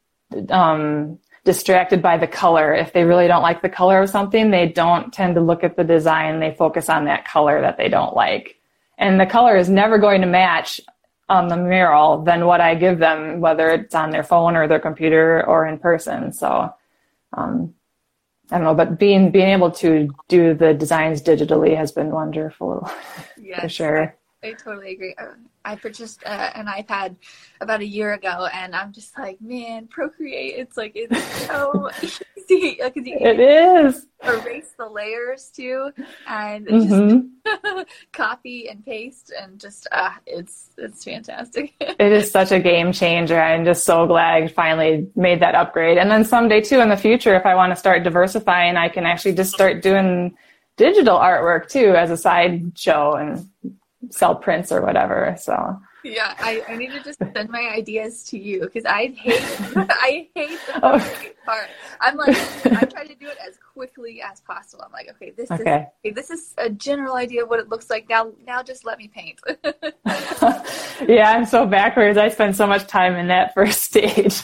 [0.50, 2.74] um, distracted by the color.
[2.74, 5.76] If they really don't like the color of something, they don't tend to look at
[5.76, 6.40] the design.
[6.40, 8.60] They focus on that color that they don't like.
[8.98, 10.80] And the color is never going to match
[11.28, 14.78] on the mural than what I give them, whether it's on their phone or their
[14.78, 16.32] computer or in person.
[16.32, 16.72] So,
[17.32, 17.74] um,
[18.50, 22.88] I don't know, but being being able to do the designs digitally has been wonderful
[23.40, 24.16] yes, for sure.
[24.42, 25.14] I, I totally agree.
[25.64, 27.16] I purchased uh, an iPad
[27.60, 30.54] about a year ago, and I'm just like, man, Procreate.
[30.56, 32.18] It's like it's so easy.
[32.82, 34.06] Like, you it is.
[34.24, 35.90] Erase the layers too,
[36.26, 37.28] and mm-hmm.
[37.46, 41.72] just copy and paste, and just uh, it's it's fantastic.
[41.80, 43.40] it is such a game changer.
[43.40, 45.98] I'm just so glad I finally made that upgrade.
[45.98, 49.06] And then someday too, in the future, if I want to start diversifying, I can
[49.06, 50.36] actually just start doing
[50.76, 53.48] digital artwork too as a side show and
[54.10, 55.36] sell prints or whatever.
[55.38, 59.40] So yeah, I, I need to just send my ideas to you because I hate
[59.76, 61.24] I hate the oh.
[61.44, 61.68] part.
[62.00, 62.36] I'm like
[62.66, 64.84] I try to do it as quickly as possible.
[64.84, 65.86] I'm like, okay, this okay.
[66.02, 68.08] is this is a general idea of what it looks like.
[68.08, 69.40] Now now just let me paint.
[71.08, 72.18] yeah, I'm so backwards.
[72.18, 74.42] I spend so much time in that first stage.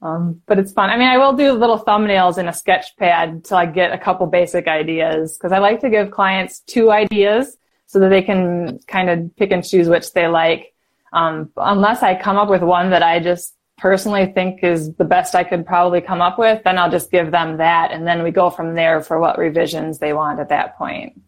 [0.00, 0.90] Um, but it's fun.
[0.90, 3.98] I mean, I will do little thumbnails in a sketch pad till I get a
[3.98, 7.57] couple basic ideas because I like to give clients two ideas
[7.88, 10.74] so that they can kind of pick and choose which they like.
[11.12, 15.34] Um, unless I come up with one that I just personally think is the best
[15.34, 18.30] I could probably come up with, then I'll just give them that, and then we
[18.30, 21.20] go from there for what revisions they want at that point.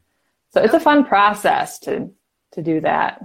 [0.52, 2.10] So it's a fun process to
[2.52, 3.20] to do that.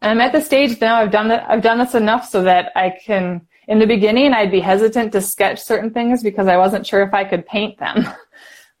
[0.00, 0.96] And I'm at the stage now.
[0.96, 1.44] I've done that.
[1.48, 3.42] I've done this enough so that I can.
[3.68, 7.12] In the beginning, I'd be hesitant to sketch certain things because I wasn't sure if
[7.12, 8.06] I could paint them.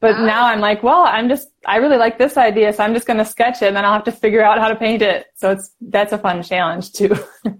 [0.02, 2.92] But uh, now I'm like, well, I'm just, I really like this idea, so I'm
[2.92, 5.00] just going to sketch it and then I'll have to figure out how to paint
[5.00, 5.26] it.
[5.36, 7.14] So it's, that's a fun challenge too.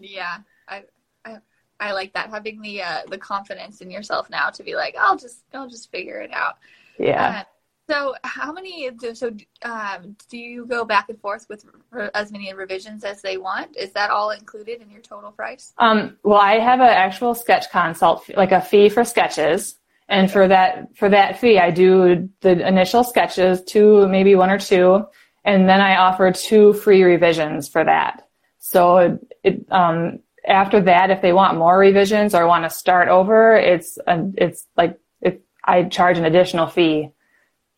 [0.00, 0.38] yeah.
[0.66, 0.82] I,
[1.24, 1.38] I,
[1.78, 5.16] I like that having the, uh, the confidence in yourself now to be like, I'll
[5.16, 6.56] just, I'll just figure it out.
[6.98, 7.42] Yeah.
[7.42, 7.44] Uh,
[7.88, 9.30] so how many, so,
[9.62, 11.64] um, do you go back and forth with
[12.12, 13.76] as many revisions as they want?
[13.76, 15.72] Is that all included in your total price?
[15.78, 19.76] Um, well, I have an actual sketch consult, like a fee for sketches.
[20.08, 24.58] And for that, for that fee, I do the initial sketches, two, maybe one or
[24.58, 25.04] two,
[25.44, 28.28] and then I offer two free revisions for that.
[28.58, 33.56] So it, um, after that, if they want more revisions or want to start over,
[33.56, 37.10] it's, a, it's like, it, I charge an additional fee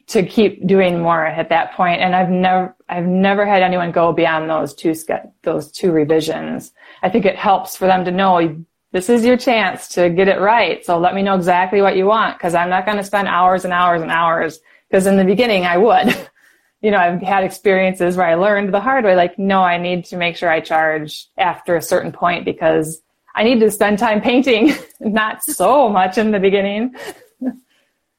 [0.09, 2.01] to keep doing more at that point.
[2.01, 4.95] And I've never, I've never had anyone go beyond those two,
[5.43, 6.73] those two revisions.
[7.03, 8.65] I think it helps for them to know
[8.97, 10.83] this is your chance to get it right.
[10.83, 13.67] So let me know exactly what you want because I'm not going to spend hours
[13.67, 16.17] and hours and hours because in the beginning I would.
[16.81, 20.07] you know, I've had experiences where I learned the hard way, like, no, I need
[20.07, 23.03] to make sure I charge after a certain point because
[23.35, 26.95] I need to spend time painting, not so much in the beginning.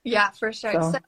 [0.04, 0.74] yeah, for sure.
[0.74, 0.92] So.
[0.92, 1.00] So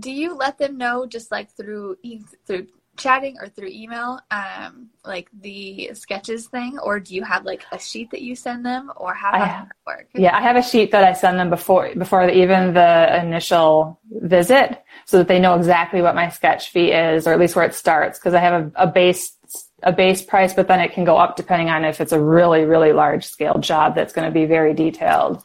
[0.00, 1.96] do you let them know just like through
[2.44, 7.64] through chatting or through email um like the sketches thing or do you have like
[7.72, 10.08] a sheet that you send them or how does that work?
[10.14, 14.82] yeah i have a sheet that i send them before before even the initial visit
[15.06, 17.74] so that they know exactly what my sketch fee is or at least where it
[17.74, 19.38] starts because i have a, a base
[19.82, 22.64] a base price but then it can go up depending on if it's a really
[22.64, 25.42] really large scale job that's going to be very detailed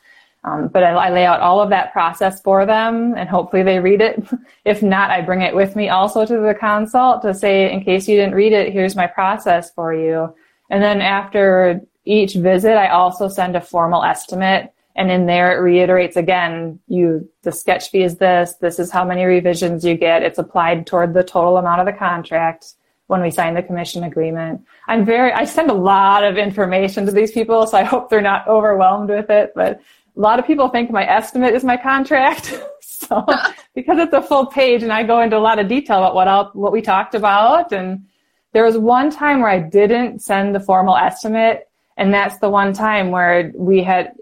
[0.47, 3.79] um, but I, I, lay out all of that process for them and hopefully they
[3.79, 4.23] read it.
[4.65, 8.07] if not, I bring it with me also to the consult to say, in case
[8.07, 10.33] you didn't read it, here's my process for you.
[10.69, 14.73] And then after each visit, I also send a formal estimate.
[14.95, 19.05] And in there, it reiterates again, you, the sketch fee is this, this is how
[19.05, 20.23] many revisions you get.
[20.23, 22.73] It's applied toward the total amount of the contract
[23.07, 24.61] when we sign the commission agreement.
[24.87, 28.21] I'm very, I send a lot of information to these people, so I hope they're
[28.21, 29.81] not overwhelmed with it, but
[30.17, 32.59] a lot of people think my estimate is my contract.
[32.81, 33.25] so
[33.75, 36.27] because it's a full page and I go into a lot of detail about what
[36.27, 37.71] I'll, what we talked about.
[37.71, 38.05] And
[38.53, 41.69] there was one time where I didn't send the formal estimate.
[41.97, 44.13] And that's the one time where we had,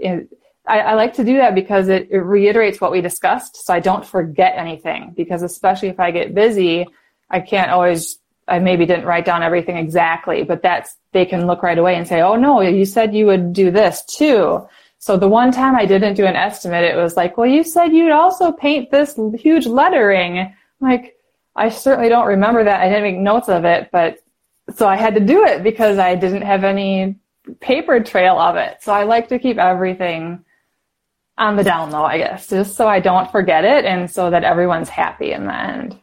[0.65, 3.65] I, I like to do that because it, it reiterates what we discussed.
[3.65, 6.87] So I don't forget anything because especially if I get busy,
[7.29, 11.63] I can't always I maybe didn't write down everything exactly, but that's, they can look
[11.63, 14.67] right away and say, oh no, you said you would do this too.
[15.05, 17.93] So the one time I didn't do an estimate, it was like, well, you said
[17.93, 20.39] you'd also paint this huge lettering.
[20.39, 21.15] I'm like,
[21.55, 22.81] I certainly don't remember that.
[22.81, 24.17] I didn't make notes of it, but
[24.73, 27.17] so I had to do it because I didn't have any
[27.59, 28.77] paper trail of it.
[28.81, 30.43] So I like to keep everything
[31.37, 34.43] on the down low, I guess, just so I don't forget it and so that
[34.43, 35.99] everyone's happy in the end.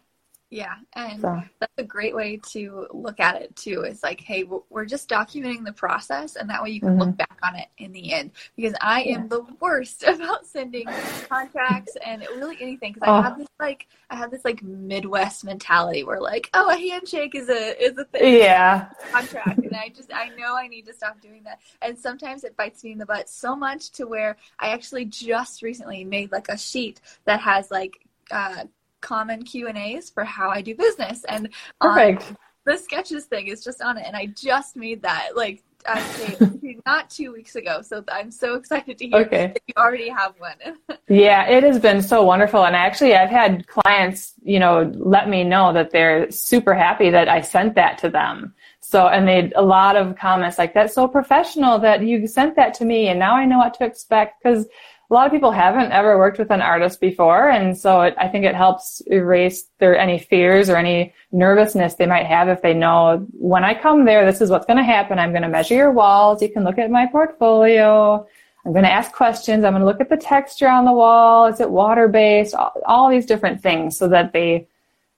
[0.52, 1.42] Yeah, and so.
[1.60, 3.84] that's a great way to look at it too.
[3.86, 7.00] It's like, hey, we're just documenting the process, and that way you can mm-hmm.
[7.00, 8.32] look back on it in the end.
[8.54, 9.14] Because I yeah.
[9.14, 10.86] am the worst about sending
[11.26, 12.92] contracts and really anything.
[12.92, 13.14] Because oh.
[13.14, 17.34] I have this like, I have this like Midwest mentality where like, oh, a handshake
[17.34, 18.40] is a is a thing.
[18.40, 18.90] Yeah.
[19.10, 21.60] Contract, and I just I know I need to stop doing that.
[21.80, 25.62] And sometimes it bites me in the butt so much to where I actually just
[25.62, 28.06] recently made like a sheet that has like.
[28.30, 28.64] Uh,
[29.02, 31.24] common Q and A's for how I do business.
[31.28, 31.50] And
[31.82, 32.18] um,
[32.64, 35.62] the sketches thing is just on it, and I just made that like
[36.86, 37.82] not two weeks ago.
[37.82, 39.46] So I'm so excited to hear okay.
[39.48, 40.98] that you already have one.
[41.08, 45.44] yeah, it has been so wonderful, and actually, I've had clients, you know, let me
[45.44, 48.54] know that they're super happy that I sent that to them.
[48.80, 52.74] So, and they a lot of comments like that's so professional that you sent that
[52.74, 54.66] to me, and now I know what to expect because
[55.12, 58.28] a lot of people haven't ever worked with an artist before, and so it, I
[58.28, 62.72] think it helps erase their any fears or any nervousness they might have if they
[62.72, 65.18] know when I come there, this is what's going to happen.
[65.18, 66.40] I'm going to measure your walls.
[66.40, 68.26] You can look at my portfolio.
[68.64, 69.64] I'm going to ask questions.
[69.64, 71.44] I'm going to look at the texture on the wall.
[71.44, 72.54] Is it water based?
[72.54, 74.66] All, all these different things so that they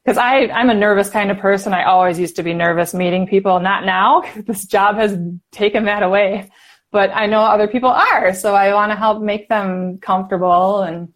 [0.05, 1.73] because I I'm a nervous kind of person.
[1.73, 3.61] I always used to be nervous meeting people.
[3.61, 4.25] Not now.
[4.45, 5.17] This job has
[5.53, 6.51] taken that away
[6.95, 8.33] but I know other people are.
[8.33, 11.13] So I want to help make them comfortable and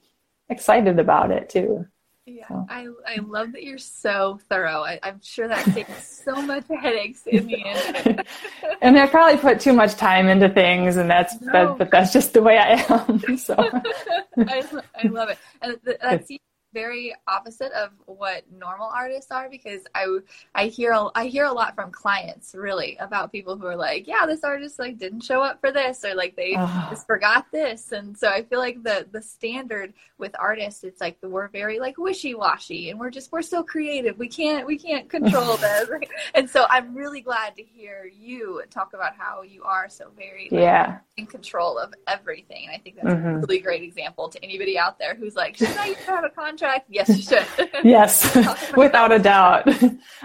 [0.49, 1.87] excited about it too.
[2.27, 2.67] Yeah, so.
[2.69, 4.83] I, I love that you're so thorough.
[4.83, 8.25] I, am sure that takes so much headaches in the end.
[8.83, 11.53] and I probably put too much time into things, and that's no.
[11.53, 13.23] that, but that's just the way I am.
[13.38, 13.55] So
[14.37, 16.29] I, I love it, and that's
[16.74, 20.18] very opposite of what normal artists are because I
[20.54, 24.26] I hear I hear a lot from clients really about people who are like, yeah,
[24.26, 26.52] this artist like didn't show up for this or like they
[26.90, 31.16] just forgot this, and so I feel like the the standard with artists it's like
[31.22, 34.18] we're very like wishy washy and we're just we're so creative.
[34.18, 35.88] We can't we can't control this,
[36.35, 40.48] and so I'm really glad to hear you talk about how you are so very
[40.50, 40.98] like, yeah.
[41.16, 43.28] in control of everything, and I think that's mm-hmm.
[43.28, 46.58] a really great example to anybody out there who's like, should I have a contract?
[46.59, 46.87] Contract?
[46.88, 47.47] Yes, you should.
[47.85, 48.37] yes,
[48.77, 49.68] without a doubt.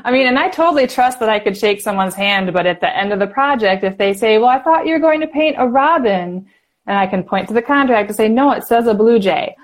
[0.03, 2.95] I mean, and I totally trust that I could shake someone's hand, but at the
[2.95, 5.55] end of the project, if they say, well, I thought you were going to paint
[5.59, 6.47] a robin,
[6.85, 9.55] and I can point to the contract and say, no, it says a blue jay.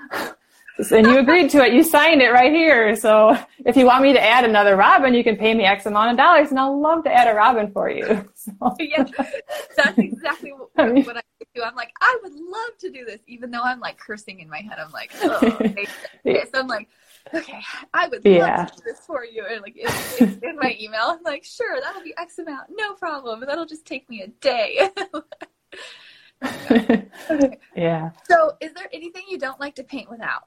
[0.91, 1.73] and you agreed to it.
[1.73, 2.95] You signed it right here.
[2.95, 6.11] So if you want me to add another robin, you can pay me X amount
[6.11, 8.25] of dollars, and I'll love to add a robin for you.
[8.35, 8.75] So.
[8.79, 9.03] yeah,
[9.75, 11.21] that's exactly what, what I
[11.59, 11.65] do.
[11.65, 14.59] I'm like, I would love to do this, even though I'm like cursing in my
[14.59, 14.77] head.
[14.79, 15.85] I'm like, oh, okay.
[16.25, 16.89] so I'm like,
[17.33, 17.61] okay,
[17.93, 18.65] I would love yeah.
[18.65, 19.45] to do this for you.
[19.49, 23.43] And like in, in my email, I'm like, sure, that'll be X amount, no problem.
[23.45, 24.89] That'll just take me a day.
[26.71, 27.07] okay.
[27.75, 28.11] Yeah.
[28.29, 30.43] So, is there anything you don't like to paint without?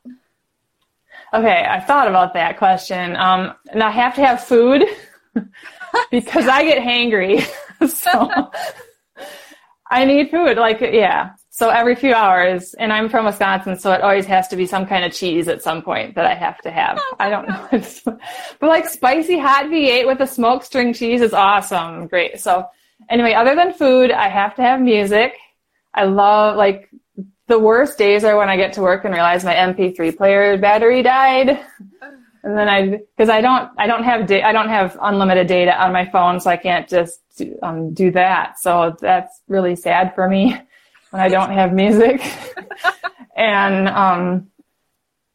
[1.33, 3.17] Okay, I thought about that question.
[3.17, 4.85] Um, and I have to have food
[6.11, 7.47] because I get hangry.
[7.89, 8.51] so
[9.93, 10.57] I need food.
[10.57, 11.33] Like, yeah.
[11.51, 14.87] So every few hours, and I'm from Wisconsin, so it always has to be some
[14.87, 16.99] kind of cheese at some point that I have to have.
[17.21, 17.69] I don't know.
[18.59, 22.07] but like spicy hot V8 with a smoked string cheese is awesome.
[22.07, 22.41] Great.
[22.41, 22.67] So
[23.11, 25.35] anyway, other than food, I have to have music.
[25.93, 26.89] I love like
[27.49, 31.03] the worst days are when I get to work and realize my MP3 player battery
[31.03, 31.61] died.
[32.03, 32.22] Oh.
[32.45, 35.81] And then I, because I don't, I don't have, da- I don't have unlimited data
[35.81, 38.59] on my phone, so I can't just do, um, do that.
[38.59, 40.57] So that's really sad for me
[41.11, 42.21] when I don't have music.
[43.37, 44.49] and um,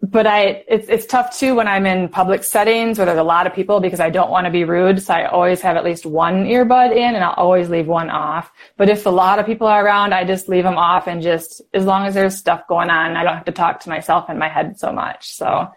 [0.01, 3.47] but I, it's, it's tough too when I'm in public settings where there's a lot
[3.47, 5.01] of people because I don't want to be rude.
[5.01, 8.51] So I always have at least one earbud in and I'll always leave one off.
[8.77, 11.61] But if a lot of people are around, I just leave them off and just,
[11.73, 14.37] as long as there's stuff going on, I don't have to talk to myself in
[14.37, 15.33] my head so much.
[15.33, 15.67] So,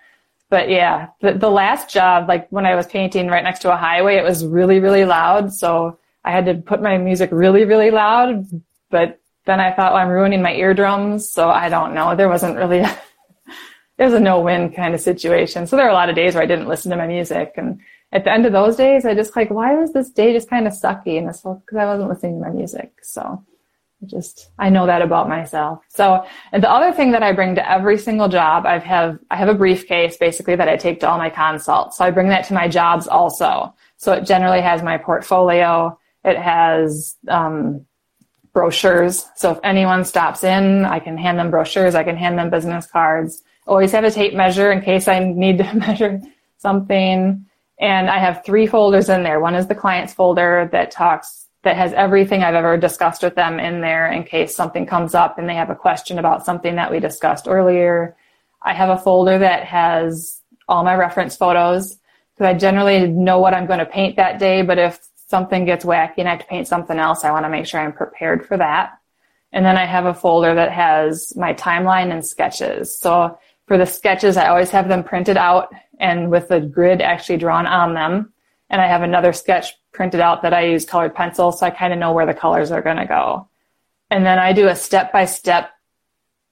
[0.50, 3.76] but yeah, the, the last job, like when I was painting right next to a
[3.76, 5.54] highway, it was really, really loud.
[5.54, 8.44] So I had to put my music really, really loud.
[8.90, 11.30] But then I thought, well, I'm ruining my eardrums.
[11.30, 12.16] So I don't know.
[12.16, 12.94] There wasn't really it
[13.98, 15.68] was a no-win kind of situation.
[15.68, 17.54] So there were a lot of days where I didn't listen to my music.
[17.56, 17.80] And
[18.10, 20.66] at the end of those days, I just like, why was this day just kind
[20.66, 21.16] of sucky?
[21.16, 22.92] And it's because I wasn't listening to my music.
[23.02, 23.44] So
[24.06, 25.80] just, I know that about myself.
[25.88, 29.36] So, and the other thing that I bring to every single job, I have, I
[29.36, 31.98] have a briefcase basically that I take to all my consults.
[31.98, 33.74] So I bring that to my jobs also.
[33.96, 35.98] So it generally has my portfolio.
[36.24, 37.86] It has, um,
[38.52, 39.26] brochures.
[39.36, 41.94] So if anyone stops in, I can hand them brochures.
[41.94, 45.58] I can hand them business cards always have a tape measure in case I need
[45.58, 46.20] to measure
[46.58, 47.46] something.
[47.78, 49.40] And I have three folders in there.
[49.40, 53.60] One is the client's folder that talks, that has everything I've ever discussed with them
[53.60, 56.90] in there in case something comes up and they have a question about something that
[56.90, 58.16] we discussed earlier.
[58.62, 61.98] I have a folder that has all my reference photos
[62.34, 64.62] because I generally know what I'm going to paint that day.
[64.62, 67.50] But if something gets wacky and I have to paint something else, I want to
[67.50, 68.98] make sure I'm prepared for that.
[69.52, 72.98] And then I have a folder that has my timeline and sketches.
[72.98, 77.36] So for the sketches, I always have them printed out and with the grid actually
[77.36, 78.32] drawn on them.
[78.70, 81.92] And I have another sketch printed out that I use colored pencil, so I kind
[81.92, 83.48] of know where the colors are going to go.
[84.10, 85.70] And then I do a step by step.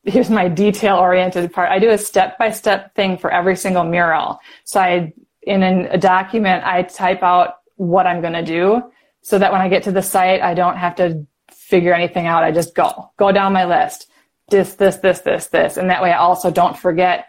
[0.03, 1.71] Here's my detail oriented part.
[1.71, 4.41] I do a step by step thing for every single mural.
[4.65, 5.13] So I,
[5.43, 8.91] in a document, I type out what I'm going to do
[9.23, 12.43] so that when I get to the site, I don't have to figure anything out.
[12.43, 14.09] I just go, go down my list
[14.49, 15.77] this, this, this, this, this.
[15.77, 17.27] And that way I also don't forget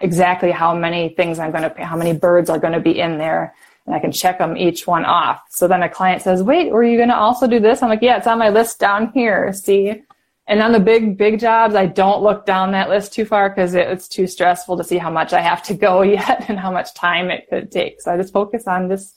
[0.00, 3.18] exactly how many things I'm going to, how many birds are going to be in
[3.18, 3.54] there.
[3.86, 5.42] And I can check them each one off.
[5.50, 7.82] So then a client says, wait, were you going to also do this?
[7.82, 9.52] I'm like, yeah, it's on my list down here.
[9.52, 10.02] See?
[10.46, 13.74] And on the big, big jobs, I don't look down that list too far because
[13.74, 16.92] it's too stressful to see how much I have to go yet and how much
[16.94, 18.00] time it could take.
[18.00, 19.14] So I just focus on this,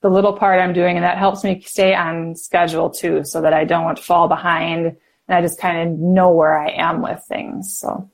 [0.00, 3.52] the little part I'm doing and that helps me stay on schedule too so that
[3.52, 4.96] I don't fall behind
[5.28, 7.78] and I just kind of know where I am with things.
[7.78, 8.10] So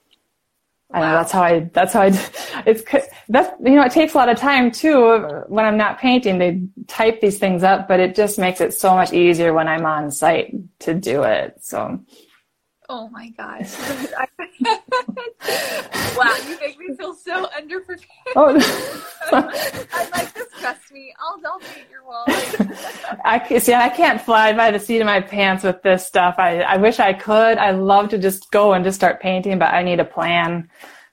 [0.90, 2.07] I know that's how I, that's how I,
[2.66, 2.82] it's,
[3.29, 5.18] that's, you know, it takes a lot of time too
[5.49, 6.39] when I'm not painting.
[6.39, 9.85] They type these things up, but it just makes it so much easier when I'm
[9.85, 11.57] on site to do it.
[11.61, 12.01] So
[12.91, 13.79] Oh my gosh.
[16.16, 18.07] wow, you make me feel so underprepared.
[18.35, 18.59] Oh.
[19.93, 21.12] I'm like, disgust me.
[21.20, 22.24] I'll, I'll paint your wall.
[23.26, 23.74] I see.
[23.74, 26.37] I can't fly by the seat of my pants with this stuff.
[26.39, 27.59] I, I wish I could.
[27.59, 30.70] I love to just go and just start painting, but I need a plan.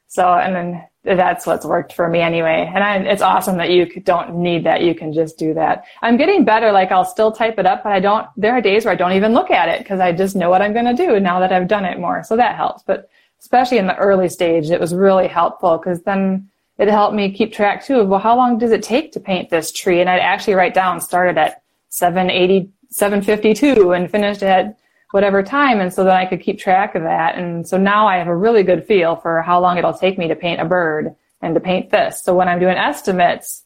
[0.08, 2.70] So, and then that's what's worked for me anyway.
[2.74, 4.82] And I, it's awesome that you don't need that.
[4.82, 5.86] You can just do that.
[6.02, 6.72] I'm getting better.
[6.72, 9.14] Like I'll still type it up, but I don't, there are days where I don't
[9.14, 11.52] even look at it because I just know what I'm going to do now that
[11.52, 12.24] I've done it more.
[12.24, 12.84] So that helps.
[12.84, 17.32] But especially in the early stage, it was really helpful because then it helped me
[17.32, 20.02] keep track too of, well, how long does it take to paint this tree?
[20.02, 24.78] And I'd actually write down, started at 780, 752 and finished at
[25.12, 25.80] whatever time.
[25.80, 27.38] And so then I could keep track of that.
[27.38, 30.28] And so now I have a really good feel for how long it'll take me
[30.28, 32.24] to paint a bird and to paint this.
[32.24, 33.64] So when I'm doing estimates,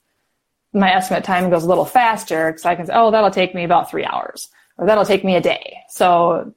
[0.74, 3.64] my estimate time goes a little faster because I can say, oh, that'll take me
[3.64, 5.78] about three hours or that'll take me a day.
[5.90, 6.54] So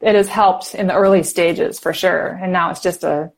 [0.00, 2.38] it has helped in the early stages for sure.
[2.42, 3.32] And now it's just a,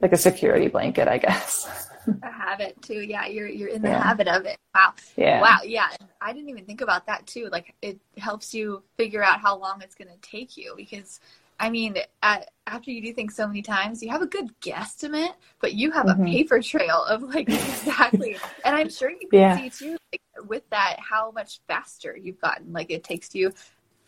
[0.00, 1.88] like a security blanket, I guess.
[2.22, 3.00] a habit too.
[3.02, 4.02] Yeah, you're you're in the yeah.
[4.02, 4.58] habit of it.
[4.74, 4.94] Wow.
[5.16, 5.40] Yeah.
[5.40, 5.58] Wow.
[5.64, 5.88] Yeah.
[6.20, 7.48] I didn't even think about that too.
[7.50, 11.20] Like it helps you figure out how long it's going to take you because
[11.60, 15.34] I mean, at, after you do things so many times, you have a good guesstimate,
[15.60, 16.26] but you have mm-hmm.
[16.26, 18.36] a paper trail of like exactly.
[18.64, 19.56] and I'm sure you can yeah.
[19.56, 22.72] see too, like, with that, how much faster you've gotten.
[22.72, 23.52] Like it takes you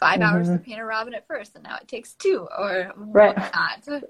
[0.05, 0.37] 5 mm-hmm.
[0.37, 3.35] hours to paint a robin at first, and now it takes two or right.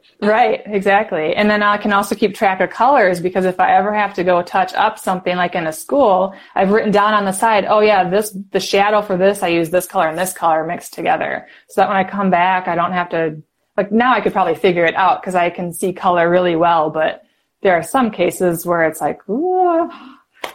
[0.20, 1.36] right, exactly.
[1.36, 4.24] And then I can also keep track of colors because if I ever have to
[4.24, 7.78] go touch up something like in a school, I've written down on the side, oh
[7.78, 11.47] yeah, this the shadow for this I use this color and this color mixed together,
[11.68, 13.40] so that when I come back, I don't have to
[13.76, 16.90] like now I could probably figure it out because I can see color really well,
[16.90, 17.22] but
[17.62, 19.88] there are some cases where it's like, ooh,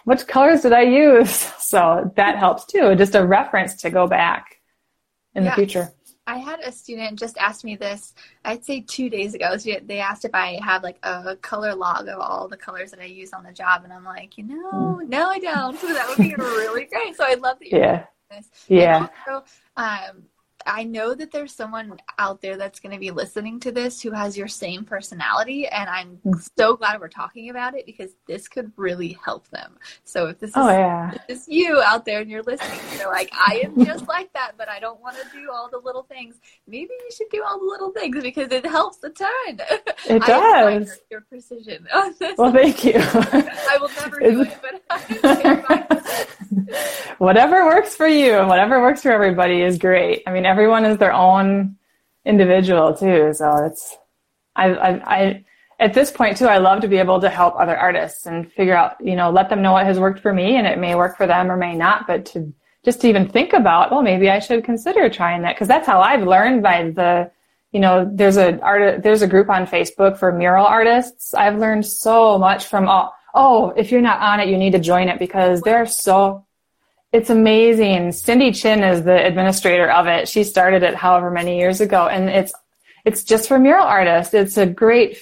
[0.04, 1.50] which colors did I use?
[1.70, 4.59] So that helps too, just a reference to go back
[5.36, 5.92] in the future.
[6.30, 8.14] I had a student just ask me this,
[8.46, 9.58] I'd say two days ago.
[9.58, 13.06] They asked if I have like a color log of all the colors that I
[13.06, 13.84] use on the job.
[13.84, 15.08] And I'm like, you know, mm.
[15.08, 15.80] no, I don't.
[15.80, 17.16] So that would be really great.
[17.16, 18.06] So I'd love that you yeah.
[18.30, 18.48] this.
[18.68, 19.08] Yeah.
[19.28, 20.24] Also, um,
[20.66, 24.12] I know that there's someone out there that's going to be listening to this who
[24.12, 26.20] has your same personality, and I'm
[26.58, 29.78] so glad we're talking about it because this could really help them.
[30.04, 31.12] So if this oh, is, Oh yeah.
[31.14, 34.32] if this is you out there and you're listening, you're like, I am just like
[34.34, 36.36] that, but I don't want to do all the little things.
[36.68, 39.60] Maybe you should do all the little things because it helps a ton.
[40.06, 41.00] It does.
[41.12, 41.86] your precision.
[42.38, 42.94] Well, thank you.
[42.98, 45.99] I will never do it, but
[47.18, 50.24] whatever works for you and whatever works for everybody is great.
[50.26, 51.78] I mean, everyone is their own
[52.26, 53.34] individual too.
[53.34, 53.98] So it's,
[54.56, 55.46] I, I, I,
[55.80, 58.76] at this point too, I love to be able to help other artists and figure
[58.76, 61.18] out, you know, let them know what has worked for me and it may work
[61.18, 62.54] for them or may not, but to
[62.84, 65.58] just to even think about, well, maybe I should consider trying that.
[65.58, 67.32] Cause that's how I've learned by the,
[67.72, 71.34] you know, there's a art, there's a group on Facebook for mural artists.
[71.34, 74.80] I've learned so much from all, oh, if you're not on it, you need to
[74.80, 76.46] join it because they're so,
[77.12, 78.12] it's amazing.
[78.12, 80.28] Cindy Chin is the administrator of it.
[80.28, 82.54] She started it however many years ago and it's,
[83.06, 84.34] it's just for mural artists.
[84.34, 85.18] It's a great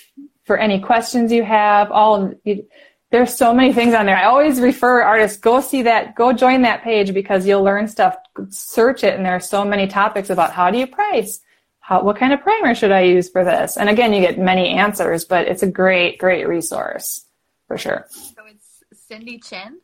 [0.45, 1.91] for any questions you have.
[1.91, 2.66] All you,
[3.12, 4.18] there's so many things on there.
[4.18, 8.18] I always refer artists, go see that, go join that page because you'll learn stuff.
[8.49, 11.39] Search it and there are so many topics about how do you price?
[11.80, 13.78] How, what kind of primer should I use for this?
[13.78, 17.27] And again, you get many answers, but it's a great, great resource
[17.68, 18.05] for sure.
[18.09, 19.80] So it's Cindy Chin,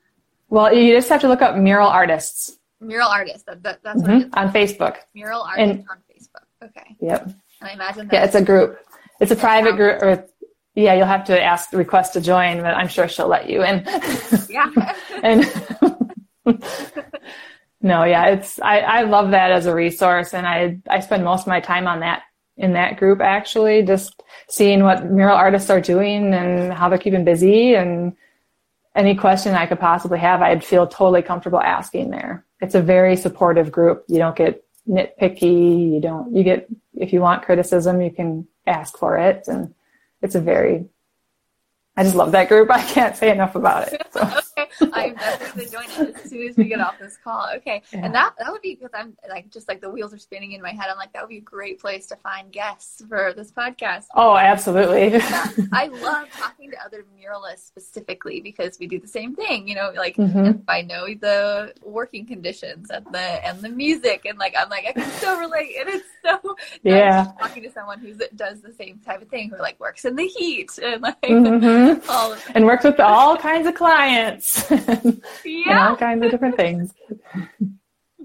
[0.49, 3.43] Well, you just have to look up mural artists mural artists.
[3.43, 4.33] That, that, that's what mhm, it is.
[4.33, 4.97] on Facebook.
[5.15, 6.67] Mural artists And- on Facebook.
[6.67, 6.95] Okay.
[6.99, 7.25] Yep.
[7.61, 8.77] And I imagine that Yeah, it's a group.
[9.21, 10.25] It's a private group or
[10.75, 13.85] yeah, you'll have to ask request to join, but I'm sure she'll let you in.
[14.49, 14.69] yeah.
[15.23, 15.45] and
[17.81, 21.41] no, yeah, it's I, I love that as a resource and I I spend most
[21.41, 22.23] of my time on that
[22.57, 27.23] in that group actually, just seeing what mural artists are doing and how they're keeping
[27.23, 28.15] busy and
[28.95, 32.45] any question I could possibly have, I'd feel totally comfortable asking there.
[32.61, 34.05] It's a very supportive group.
[34.07, 35.93] You don't get nitpicky.
[35.93, 39.45] You don't, you get, if you want criticism, you can ask for it.
[39.47, 39.73] And
[40.21, 40.85] it's a very,
[41.95, 42.71] I just love that group.
[42.71, 44.01] I can't say enough about it.
[44.11, 44.21] So.
[44.57, 44.67] okay.
[44.93, 47.47] I'm definitely going to join it as soon as we get off this call.
[47.57, 47.83] Okay.
[47.91, 48.05] Yeah.
[48.05, 50.61] And that that would be because I'm like just like the wheels are spinning in
[50.61, 50.87] my head.
[50.89, 54.05] I'm like that would be a great place to find guests for this podcast.
[54.15, 55.19] Oh, absolutely.
[55.71, 59.67] I love talking to other muralists specifically because we do the same thing.
[59.67, 60.63] You know, like Mhm.
[60.67, 64.93] I know the working conditions and the and the music and like I'm like I
[64.93, 67.31] can so relate and it's so Yeah.
[67.39, 70.25] talking to someone who does the same type of thing who like works in the
[70.25, 71.82] heat and like hmm
[72.55, 76.93] And works with all kinds of clients and yeah all kinds of different things.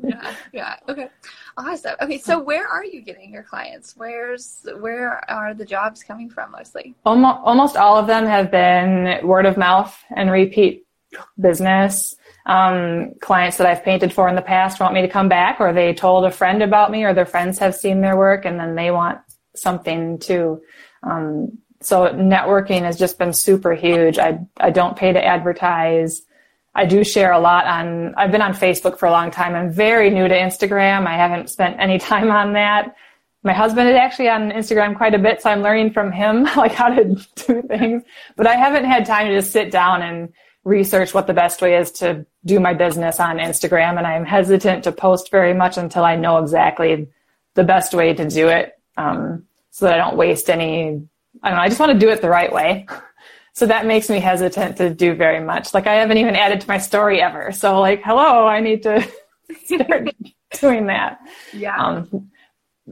[0.03, 1.09] yeah yeah okay
[1.57, 6.31] awesome okay so where are you getting your clients where's where are the jobs coming
[6.31, 10.87] from mostly Almost, almost all of them have been word of mouth and repeat
[11.41, 12.15] business.
[12.47, 15.73] Um, clients that I've painted for in the past want me to come back, or
[15.73, 18.75] they told a friend about me, or their friends have seen their work, and then
[18.75, 19.21] they want
[19.55, 20.63] something too.
[21.03, 24.19] Um, so networking has just been super huge.
[24.19, 26.23] I I don't pay to advertise.
[26.75, 28.15] I do share a lot on.
[28.17, 29.55] I've been on Facebook for a long time.
[29.55, 31.07] I'm very new to Instagram.
[31.07, 32.97] I haven't spent any time on that
[33.43, 36.73] my husband is actually on Instagram quite a bit, so I'm learning from him like
[36.73, 37.05] how to
[37.47, 38.03] do things.
[38.37, 40.33] But I haven't had time to just sit down and
[40.65, 44.85] research what the best way is to do my business on Instagram, and I'm hesitant
[44.85, 47.09] to post very much until I know exactly
[47.55, 51.09] the best way to do it, um, so that I don't waste any.
[51.43, 51.63] I don't know.
[51.63, 52.87] I just want to do it the right way.
[53.53, 55.75] So that makes me hesitant to do very much.
[55.75, 57.51] Like I haven't even added to my story ever.
[57.51, 59.07] So like, hello, I need to
[59.65, 60.15] start
[60.61, 61.21] doing that.
[61.53, 62.31] yeah Um,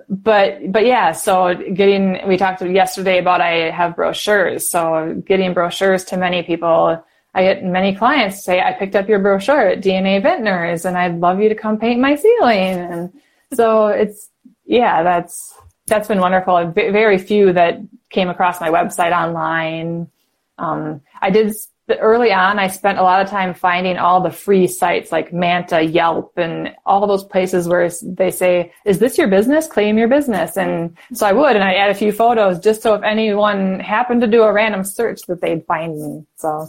[0.09, 6.05] but but yeah, so getting we talked yesterday about I have brochures, so getting brochures
[6.07, 7.03] to many people.
[7.35, 11.21] I get many clients say I picked up your brochure at DNA Vintners, and I'd
[11.21, 12.79] love you to come paint my ceiling.
[12.79, 13.13] And
[13.55, 14.29] so it's
[14.65, 15.55] yeah, that's
[15.87, 16.73] that's been wonderful.
[16.73, 17.79] Very few that
[18.17, 20.09] came across my website online.
[20.59, 21.55] Um, I did
[22.01, 22.59] early on.
[22.59, 26.75] I spent a lot of time finding all the free sites like Manta, Yelp, and
[26.87, 29.69] all those places where they say, "Is this your business?
[29.69, 32.95] Claim your business." And so I would, and I'd add a few photos just so
[32.95, 36.27] if anyone happened to do a random search, that they'd find me.
[36.37, 36.69] So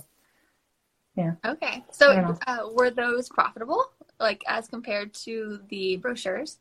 [1.16, 1.32] yeah.
[1.44, 3.84] okay so uh, were those profitable
[4.20, 6.60] like as compared to the brochures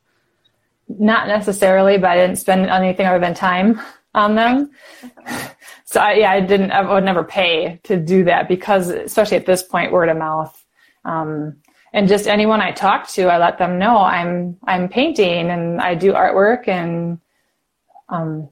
[0.88, 3.80] not necessarily, but I didn't spend anything other than time
[4.16, 4.70] on them.
[5.84, 6.72] So I, yeah, I didn't.
[6.72, 10.64] I would never pay to do that because, especially at this point, word of mouth.
[11.04, 11.58] Um,
[11.92, 15.94] and just anyone I talk to, I let them know I'm I'm painting and I
[15.94, 17.20] do artwork and
[18.08, 18.48] um,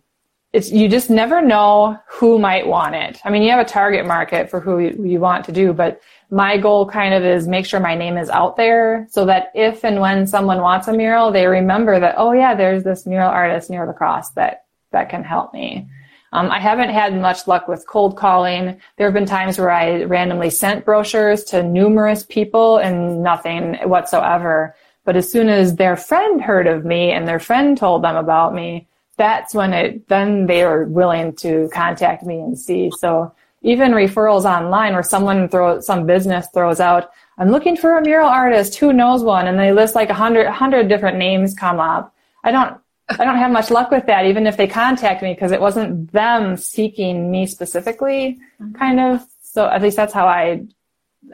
[0.52, 3.20] it's you just never know who might want it.
[3.24, 6.00] I mean, you have a target market for who you, you want to do, but
[6.30, 9.84] my goal kind of is make sure my name is out there so that if
[9.84, 13.68] and when someone wants a mural, they remember that, oh yeah, there's this mural artist
[13.68, 14.63] near the cross that,
[14.94, 15.86] that can help me.
[16.32, 18.80] Um, I haven't had much luck with cold calling.
[18.96, 24.74] There have been times where I randomly sent brochures to numerous people and nothing whatsoever.
[25.04, 28.52] But as soon as their friend heard of me and their friend told them about
[28.52, 32.90] me, that's when it, then they were willing to contact me and see.
[32.98, 33.32] So
[33.62, 38.28] even referrals online where someone throws, some business throws out, I'm looking for a mural
[38.28, 38.74] artist.
[38.76, 39.46] Who knows one?
[39.46, 42.12] And they list like a hundred, hundred different names come up.
[42.42, 42.76] I don't,
[43.08, 46.10] I don't have much luck with that, even if they contact me, because it wasn't
[46.12, 48.72] them seeking me specifically, mm-hmm.
[48.72, 49.26] kind of.
[49.42, 50.62] So at least that's how I,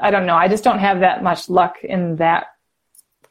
[0.00, 0.34] I don't know.
[0.34, 2.46] I just don't have that much luck in that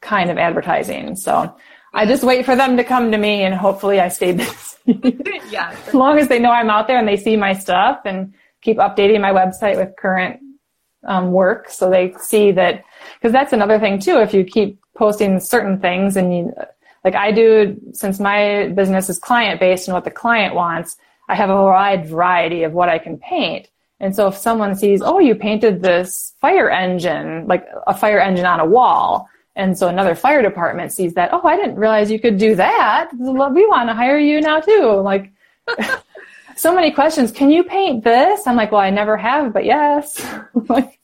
[0.00, 1.16] kind of advertising.
[1.16, 1.54] So
[1.92, 4.32] I just wait for them to come to me and hopefully I stay
[4.86, 5.20] busy.
[5.50, 5.76] yeah.
[5.86, 8.78] as long as they know I'm out there and they see my stuff and keep
[8.78, 10.40] updating my website with current
[11.04, 12.84] um, work so they see that,
[13.14, 14.18] because that's another thing too.
[14.18, 16.54] If you keep posting certain things and you,
[17.04, 20.96] like I do, since my business is client based and what the client wants,
[21.28, 23.68] I have a wide variety of what I can paint.
[24.00, 28.46] And so if someone sees, oh, you painted this fire engine, like a fire engine
[28.46, 32.20] on a wall, and so another fire department sees that, oh, I didn't realize you
[32.20, 33.10] could do that.
[33.12, 35.00] We want to hire you now too.
[35.02, 35.32] Like,
[36.56, 37.30] so many questions.
[37.30, 38.46] Can you paint this?
[38.46, 40.24] I'm like, well, I never have, but yes.
[40.68, 40.98] like,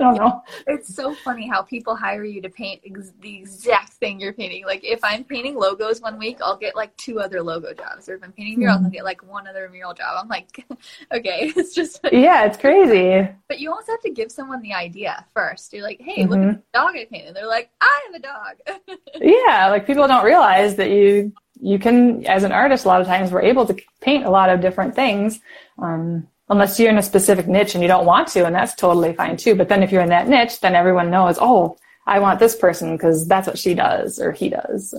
[0.04, 0.42] don't know.
[0.66, 4.64] It's so funny how people hire you to paint ex- the exact thing you're painting.
[4.64, 8.08] Like if I'm painting logos one week, I'll get like two other logo jobs.
[8.08, 8.86] Or if I'm painting murals, mm-hmm.
[8.86, 10.16] I'll get like one other mural job.
[10.18, 10.64] I'm like,
[11.12, 13.28] okay, it's just yeah, it's crazy.
[13.46, 15.72] But you also have to give someone the idea first.
[15.72, 16.30] You're like, hey, mm-hmm.
[16.30, 17.36] look at the dog I painted.
[17.36, 18.98] They're like, I have a dog.
[19.20, 23.06] yeah, like people don't realize that you you can as an artist a lot of
[23.06, 25.40] times we're able to paint a lot of different things.
[25.78, 29.14] Um, unless you're in a specific niche and you don't want to, and that's totally
[29.14, 29.54] fine too.
[29.54, 32.96] But then if you're in that niche, then everyone knows, oh, I want this person
[32.96, 34.92] because that's what she does or he does.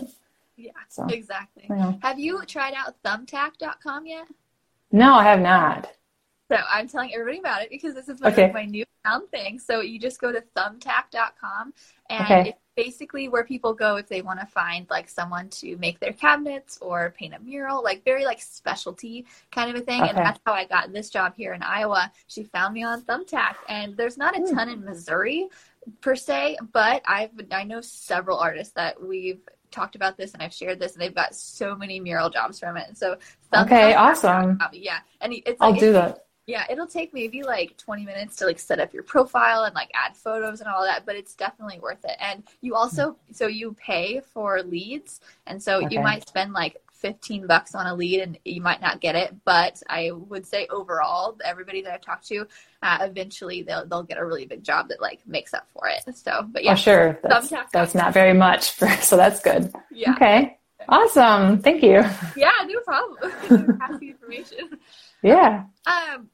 [0.55, 1.65] Yeah, so, exactly.
[1.69, 1.93] Yeah.
[2.01, 4.27] Have you tried out thumbtack.com yet?
[4.91, 5.91] No, I have not.
[6.49, 8.51] So I'm telling everybody about it because this is my, okay.
[8.53, 9.59] my new found thing.
[9.59, 11.73] So you just go to thumbtack.com
[12.09, 12.49] and okay.
[12.49, 16.13] it's basically where people go if they want to find like someone to make their
[16.13, 20.01] cabinets or paint a mural, like very like specialty kind of a thing.
[20.01, 20.09] Okay.
[20.09, 22.11] And that's how I got this job here in Iowa.
[22.27, 24.55] She found me on Thumbtack and there's not a hmm.
[24.55, 25.47] ton in Missouri
[25.99, 29.41] per se, but I've I know several artists that we've
[29.71, 32.77] talked about this and I've shared this and they've got so many mural jobs from
[32.77, 32.87] it.
[32.87, 33.17] And so
[33.53, 34.59] Okay, awesome.
[34.73, 34.99] Yeah.
[35.19, 38.79] And it's I'll do that yeah, it'll take maybe like 20 minutes to like set
[38.79, 42.17] up your profile and like add photos and all that, but it's definitely worth it.
[42.19, 45.95] And you also so you pay for leads, and so okay.
[45.95, 49.35] you might spend like 15 bucks on a lead and you might not get it,
[49.43, 52.45] but I would say overall, everybody that I've talked to,
[52.83, 56.15] uh, eventually they'll they'll get a really big job that like makes up for it.
[56.15, 59.73] So, but yeah, oh, sure, that's, that's not very much, for, so that's good.
[59.89, 60.13] Yeah.
[60.13, 60.57] Okay.
[60.89, 61.59] Awesome.
[61.59, 62.03] Thank you.
[62.35, 63.77] Yeah, no problem.
[63.79, 64.79] Pass the information.
[65.21, 65.65] Yeah.
[65.85, 66.29] Um,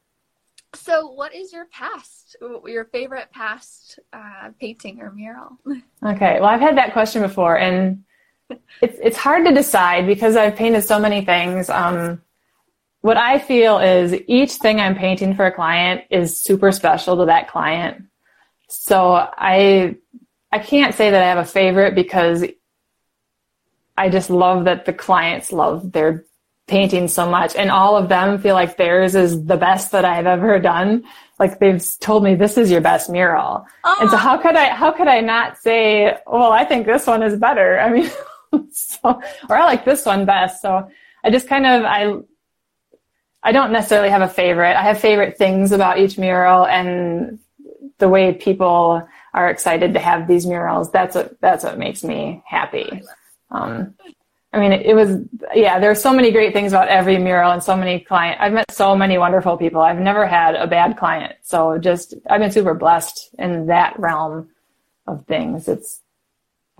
[0.74, 5.58] so what is your past, your favorite past uh, painting or mural?
[6.04, 6.38] Okay.
[6.38, 8.04] Well, I've had that question before and
[8.80, 11.68] it's, it's hard to decide because I've painted so many things.
[11.68, 12.22] Um,
[13.00, 17.26] what I feel is each thing I'm painting for a client is super special to
[17.26, 18.04] that client.
[18.68, 19.96] So I,
[20.52, 22.44] I can't say that I have a favorite because
[23.96, 26.24] I just love that the clients love their
[26.68, 30.26] painting so much and all of them feel like theirs is the best that I've
[30.26, 31.04] ever done.
[31.38, 33.66] Like they've told me this is your best mural.
[33.84, 33.98] Oh.
[34.00, 37.22] And so how could I, how could I not say, well, I think this one
[37.22, 37.80] is better.
[37.80, 38.10] I mean,
[38.70, 40.62] so, or I like this one best.
[40.62, 40.88] So
[41.24, 42.12] I just kind of, I,
[43.42, 44.76] I don't necessarily have a favorite.
[44.76, 47.38] I have favorite things about each mural and
[47.98, 50.90] the way people are excited to have these murals.
[50.92, 53.02] That's what, that's what makes me happy.
[53.50, 53.94] Um,
[54.52, 55.18] I mean, it, was,
[55.54, 58.40] yeah, there's so many great things about every mural and so many client.
[58.40, 59.82] I've met so many wonderful people.
[59.82, 61.34] I've never had a bad client.
[61.42, 64.48] So just, I've been super blessed in that realm
[65.06, 65.68] of things.
[65.68, 66.00] It's,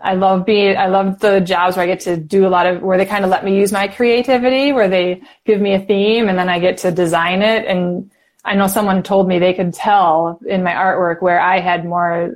[0.01, 2.83] I love being, I love the jobs where I get to do a lot of,
[2.83, 6.29] where they kind of let me use my creativity, where they give me a theme
[6.29, 7.67] and then I get to design it.
[7.67, 8.11] And
[8.47, 12.35] I know someone told me they could tell in my artwork where I had more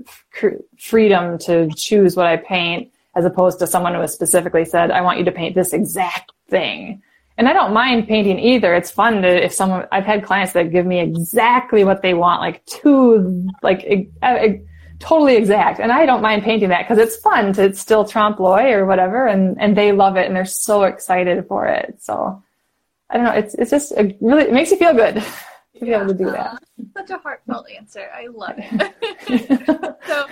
[0.76, 5.00] freedom to choose what I paint as opposed to someone who has specifically said, I
[5.00, 7.02] want you to paint this exact thing.
[7.38, 8.74] And I don't mind painting either.
[8.74, 12.40] It's fun to, if someone, I've had clients that give me exactly what they want,
[12.40, 13.84] like two, like
[14.98, 15.80] totally exact.
[15.80, 19.26] And I don't mind painting that because it's fun to still trompe l'oeil or whatever.
[19.26, 21.96] And, and they love it and they're so excited for it.
[22.00, 22.42] So
[23.12, 23.32] I don't know.
[23.32, 25.22] It's it's just a really it makes you feel good
[25.84, 26.62] to be able to do that.
[26.96, 28.08] Such a heartfelt answer.
[28.14, 29.96] I love it.
[30.06, 30.26] so,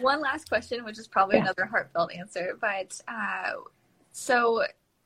[0.00, 1.42] one last question, which is probably yeah.
[1.42, 3.52] another heartfelt answer, but uh,
[4.12, 4.64] so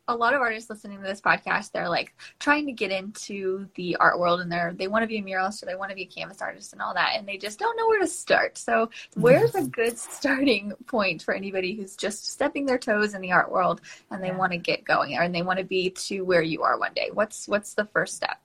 [0.08, 3.96] a lot of artists listening to this podcast, they're like trying to get into the
[3.96, 6.02] art world and they're they want to be a muralist or they want to be
[6.02, 8.58] a canvas artist and all that, and they just don't know where to start.
[8.58, 13.32] So, where's a good starting point for anybody who's just stepping their toes in the
[13.32, 13.80] art world
[14.10, 14.36] and they yeah.
[14.36, 16.92] want to get going or and they want to be to where you are one
[16.94, 17.10] day?
[17.12, 18.38] What's what's the first step?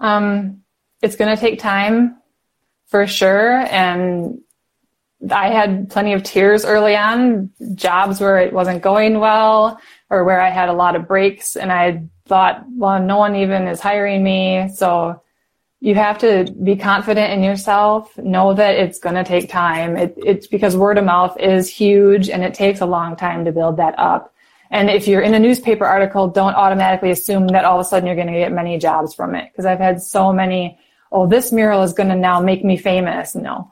[0.00, 0.62] Um,
[1.02, 2.16] it's going to take time
[2.86, 3.60] for sure.
[3.70, 4.40] And
[5.30, 9.80] I had plenty of tears early on, jobs where it wasn't going well
[10.10, 13.66] or where I had a lot of breaks and I thought, well, no one even
[13.66, 14.70] is hiring me.
[14.74, 15.20] So
[15.80, 19.96] you have to be confident in yourself, know that it's going to take time.
[19.96, 23.52] It, it's because word of mouth is huge and it takes a long time to
[23.52, 24.34] build that up.
[24.70, 28.06] And if you're in a newspaper article, don't automatically assume that all of a sudden
[28.06, 29.50] you're going to get many jobs from it.
[29.50, 30.78] Because I've had so many
[31.12, 33.34] oh, this mural is going to now make me famous.
[33.34, 33.70] No,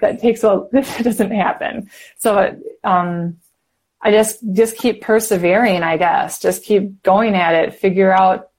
[0.00, 1.90] that takes a, that doesn't happen.
[2.18, 3.38] So, um,
[4.00, 6.38] I just, just keep persevering, I guess.
[6.38, 7.74] Just keep going at it.
[7.74, 8.50] Figure out,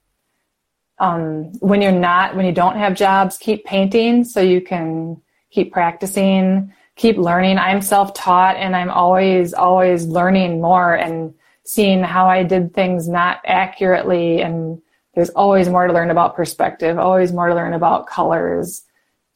[0.97, 5.72] um, when you're not, when you don't have jobs, keep painting so you can keep
[5.72, 7.60] practicing, keep learning.
[7.60, 11.34] I'm self-taught and I'm always, always learning more and
[11.64, 14.82] seeing how I did things not accurately and
[15.16, 18.84] there's always more to learn about perspective, always more to learn about colors.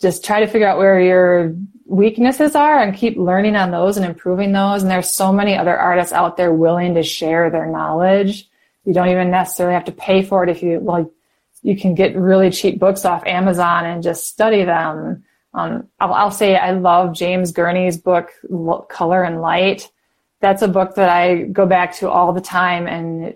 [0.01, 1.55] Just try to figure out where your
[1.85, 4.81] weaknesses are and keep learning on those and improving those.
[4.81, 8.47] And there's so many other artists out there willing to share their knowledge.
[8.85, 11.07] You don't even necessarily have to pay for it if you like.
[11.61, 15.23] You can get really cheap books off Amazon and just study them.
[15.53, 18.29] Um, I'll, I'll, say I love James Gurney's book,
[18.89, 19.89] Color and Light.
[20.41, 23.35] That's a book that I go back to all the time, and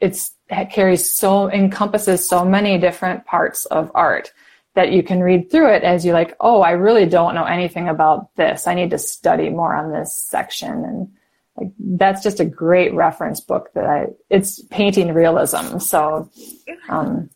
[0.00, 4.32] it's it carries so encompasses so many different parts of art
[4.74, 7.88] that you can read through it as you like, oh, I really don't know anything
[7.88, 8.66] about this.
[8.66, 10.84] I need to study more on this section.
[10.84, 11.12] And
[11.56, 15.78] like, that's just a great reference book that I, it's painting realism.
[15.78, 16.30] So,
[16.88, 17.28] um,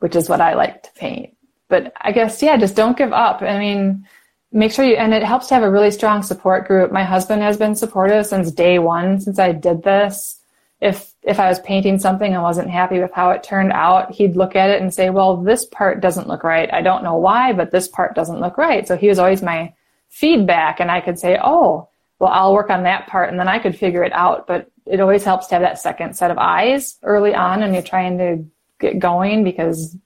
[0.00, 1.34] which is what I like to paint.
[1.68, 3.42] But I guess, yeah, just don't give up.
[3.42, 4.06] I mean,
[4.52, 6.92] make sure you, and it helps to have a really strong support group.
[6.92, 10.40] My husband has been supportive since day one, since I did this
[10.80, 14.36] if if I was painting something and wasn't happy with how it turned out, he'd
[14.36, 16.72] look at it and say, "Well, this part doesn't look right.
[16.72, 19.74] I don't know why, but this part doesn't look right." So he was always my
[20.08, 23.58] feedback, and I could say, "Oh, well, I'll work on that part," and then I
[23.58, 24.46] could figure it out.
[24.46, 27.82] But it always helps to have that second set of eyes early on, and you're
[27.82, 28.44] trying to
[28.80, 29.96] get going because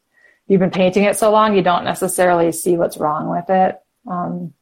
[0.46, 3.80] you've been painting it so long, you don't necessarily see what's wrong with it.
[4.06, 4.52] Um,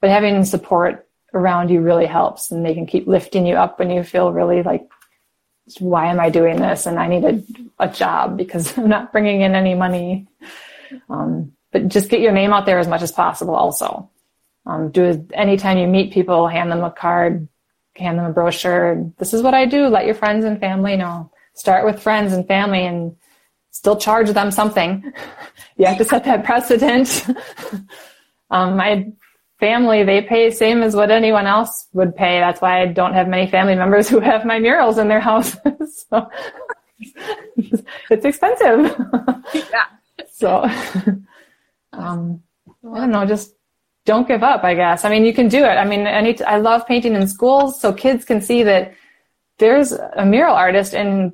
[0.00, 3.90] but having support around you really helps, and they can keep lifting you up when
[3.90, 4.88] you feel really like
[5.78, 6.86] why am I doing this?
[6.86, 7.42] And I need a,
[7.78, 10.26] a job because I'm not bringing in any money.
[11.08, 14.10] Um, but just get your name out there as much as possible also.
[14.66, 17.48] Um, do anytime you meet people, hand them a card,
[17.96, 19.10] hand them a brochure.
[19.18, 19.88] This is what I do.
[19.88, 21.30] Let your friends and family know.
[21.54, 23.16] Start with friends and family and
[23.70, 25.12] still charge them something.
[25.76, 27.26] you have to set that precedent.
[28.50, 29.10] um, my
[29.60, 32.38] family, they pay same as what anyone else would pay.
[32.40, 36.06] That's why I don't have many family members who have my murals in their houses.
[36.10, 36.30] so
[38.10, 38.94] it's expensive.
[39.54, 39.86] yeah.
[40.32, 40.62] so,
[41.92, 42.42] um,
[42.84, 43.54] I don't know, just
[44.04, 45.04] don't give up, I guess.
[45.04, 45.76] I mean, you can do it.
[45.76, 48.94] I mean, any, I love painting in schools so kids can see that
[49.58, 51.32] there's a mural artist and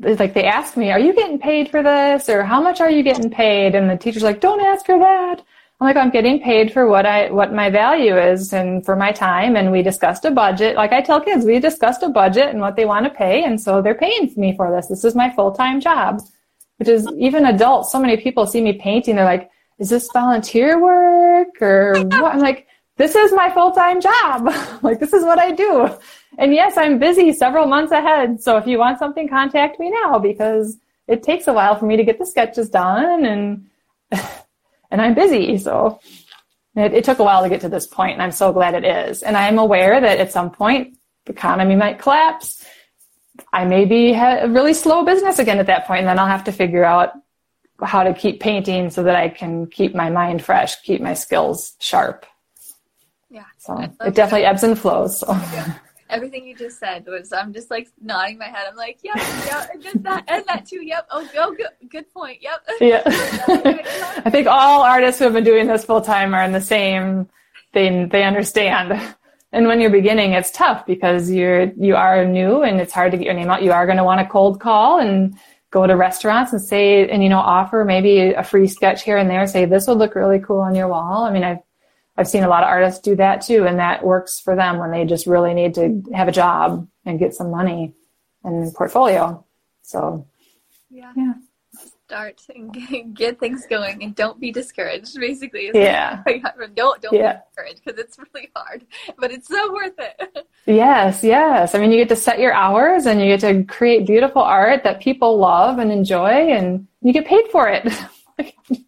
[0.00, 2.28] like they ask me, are you getting paid for this?
[2.28, 3.74] Or how much are you getting paid?
[3.74, 5.42] And the teacher's like, don't ask her that.
[5.80, 9.10] I'm like, I'm getting paid for what I, what my value is and for my
[9.10, 9.56] time.
[9.56, 10.76] And we discussed a budget.
[10.76, 13.42] Like I tell kids, we discussed a budget and what they want to pay.
[13.42, 14.86] And so they're paying me for this.
[14.86, 16.20] This is my full-time job,
[16.76, 17.90] which is even adults.
[17.90, 19.16] So many people see me painting.
[19.16, 22.34] They're like, is this volunteer work or what?
[22.34, 24.46] I'm like, this is my full-time job.
[24.82, 25.90] like, this is what I do.
[26.38, 28.40] And yes, I'm busy several months ahead.
[28.40, 30.76] So if you want something, contact me now because
[31.08, 33.66] it takes a while for me to get the sketches done and
[34.94, 35.58] and I'm busy.
[35.58, 35.98] So
[36.76, 38.84] it, it took a while to get to this point, and I'm so glad it
[38.84, 39.24] is.
[39.24, 42.64] And I'm aware that at some point the economy might collapse.
[43.52, 46.44] I may be a really slow business again at that point, and then I'll have
[46.44, 47.10] to figure out
[47.82, 51.74] how to keep painting so that I can keep my mind fresh, keep my skills
[51.80, 52.24] sharp.
[53.28, 53.46] Yeah.
[53.58, 55.18] So it definitely ebbs and flows.
[55.18, 55.32] So.
[55.32, 55.74] Yeah
[56.10, 58.66] everything you just said was I'm just like nodding my head.
[58.68, 60.84] I'm like, yeah, yeah, and that and that too.
[60.84, 61.08] Yep.
[61.10, 62.42] Oh, oh good, good point.
[62.42, 62.66] Yep.
[62.80, 63.02] Yeah.
[64.24, 67.28] I think all artists who have been doing this full time are in the same.
[67.72, 69.00] They they understand.
[69.52, 73.18] And when you're beginning, it's tough because you're you are new and it's hard to
[73.18, 73.62] get your name out.
[73.62, 75.38] You are going to want a cold call and
[75.70, 79.28] go to restaurants and say, and you know, offer maybe a free sketch here and
[79.28, 79.46] there.
[79.46, 81.24] Say this would look really cool on your wall.
[81.24, 81.63] I mean, I've
[82.16, 84.90] I've seen a lot of artists do that too, and that works for them when
[84.90, 87.92] they just really need to have a job and get some money
[88.44, 89.44] and portfolio.
[89.82, 90.26] So,
[90.90, 91.12] yeah.
[91.16, 91.34] yeah
[92.06, 96.22] start and get, things going and don't be discouraged basically yeah
[96.74, 97.32] don't don't yeah.
[97.32, 98.84] be discouraged because it's really hard
[99.18, 103.06] but it's so worth it yes yes i mean you get to set your hours
[103.06, 107.26] and you get to create beautiful art that people love and enjoy and you get
[107.26, 107.90] paid for it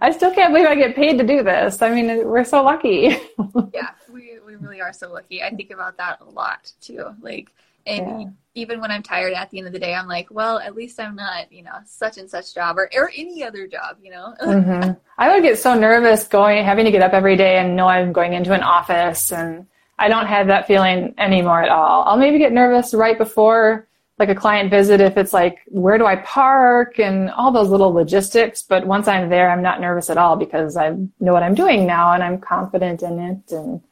[0.00, 3.18] i still can't believe i get paid to do this i mean we're so lucky
[3.74, 7.52] yeah we, we really are so lucky i think about that a lot too like
[7.86, 8.28] and yeah.
[8.54, 10.98] even when I'm tired at the end of the day, I'm like, well, at least
[10.98, 14.34] I'm not, you know, such and such job or, or any other job, you know?
[14.42, 14.92] mm-hmm.
[15.16, 18.12] I would get so nervous going, having to get up every day and know I'm
[18.12, 19.32] going into an office.
[19.32, 19.66] And
[19.98, 22.02] I don't have that feeling anymore at all.
[22.04, 23.86] I'll maybe get nervous right before
[24.18, 27.92] like a client visit if it's like, where do I park and all those little
[27.92, 28.62] logistics.
[28.62, 30.90] But once I'm there, I'm not nervous at all because I
[31.20, 33.52] know what I'm doing now and I'm confident in it.
[33.52, 33.82] And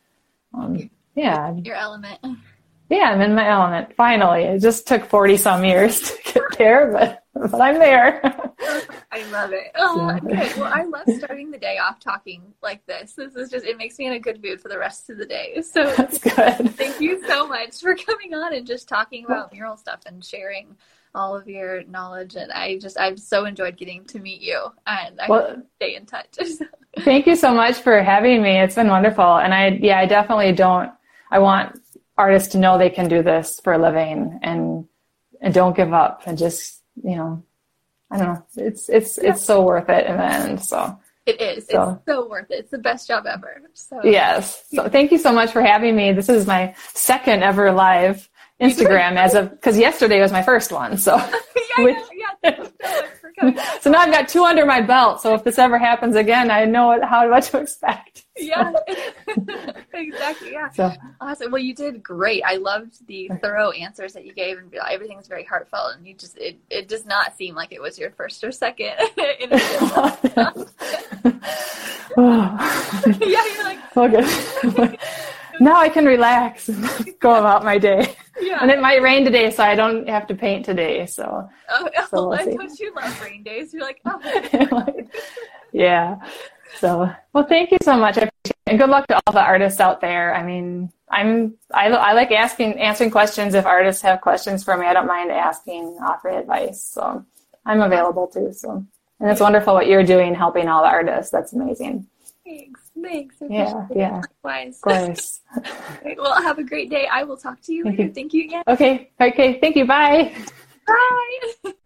[0.55, 1.53] um, yeah.
[1.55, 2.21] Your element
[2.91, 3.95] yeah, I'm in my element.
[3.97, 8.21] Finally, it just took 40 some years to get there, but, but I'm there.
[9.13, 9.73] I love it.
[9.75, 10.57] Oh, good.
[10.57, 13.15] Well, I love starting the day off talking like this.
[13.15, 15.27] This is just, it makes me in a good mood for the rest of the
[15.27, 15.61] day.
[15.63, 16.75] So that's good.
[16.77, 20.77] Thank you so much for coming on and just talking about mural stuff and sharing
[21.15, 22.37] all of your knowledge.
[22.37, 26.07] And I just, I've so enjoyed getting to meet you and I well, stay in
[26.07, 26.39] touch.
[27.01, 28.59] thank you so much for having me.
[28.59, 29.37] It's been wonderful.
[29.37, 30.93] And I, yeah, I definitely don't,
[31.31, 31.81] I want
[32.17, 34.87] artists to know they can do this for a living and
[35.41, 37.43] and don't give up and just you know
[38.11, 38.47] I don't know.
[38.57, 39.31] It's it's yeah.
[39.31, 40.99] it's so worth it in the end so.
[41.27, 41.67] It is.
[41.69, 42.29] So, it's so.
[42.29, 42.61] worth it.
[42.61, 44.01] It's the best job ever so.
[44.05, 44.63] Yes.
[44.71, 46.13] So thank you so much for having me.
[46.13, 48.29] This is my second ever live
[48.61, 51.17] Instagram as of because yesterday was my first one so.
[51.77, 51.99] Yeah,
[52.45, 52.67] yeah,
[53.81, 56.65] so now I've got two under my belt so if this ever happens again I
[56.65, 58.73] know how what to expect yeah,
[59.95, 60.53] exactly.
[60.53, 60.69] Yeah.
[60.71, 60.93] So.
[61.21, 61.53] Awesome.
[61.53, 62.43] Well, you did great.
[62.45, 65.95] I loved the thorough answers that you gave, and everything's very heartfelt.
[65.95, 68.95] And you just it, it does not seem like it was your first or second.
[72.17, 73.03] Oh.
[73.21, 74.97] yeah, you're like okay.
[75.61, 76.85] Now I can relax and
[77.21, 78.15] go about my day.
[78.41, 78.59] Yeah.
[78.61, 81.07] And it might rain today, so I don't have to paint today.
[81.07, 81.49] So.
[81.69, 83.73] Oh, so we'll don't you love rain days?
[83.73, 84.87] You're like, oh.
[85.73, 86.17] yeah.
[86.79, 88.19] So, well, thank you so much.
[88.67, 90.35] And good luck to all the artists out there.
[90.35, 93.55] I mean, I'm, I, I like asking, answering questions.
[93.55, 96.83] If artists have questions for me, I don't mind asking, offering advice.
[96.83, 97.25] So
[97.65, 98.53] I'm available too.
[98.53, 98.85] So,
[99.21, 101.31] and it's wonderful what you're doing, helping all the artists.
[101.31, 102.07] That's amazing.
[102.45, 102.84] Thanks.
[103.01, 103.37] Thanks.
[103.41, 103.87] Yeah.
[103.95, 104.23] Yeah.
[104.43, 104.77] Likewise.
[104.77, 105.41] Of course.
[106.17, 107.07] well, have a great day.
[107.11, 108.09] I will talk to you later.
[108.15, 108.63] Thank you again.
[108.69, 109.11] Okay.
[109.21, 109.59] Okay.
[109.61, 109.87] Thank you.
[109.87, 110.35] Bye.
[110.87, 111.73] Bye.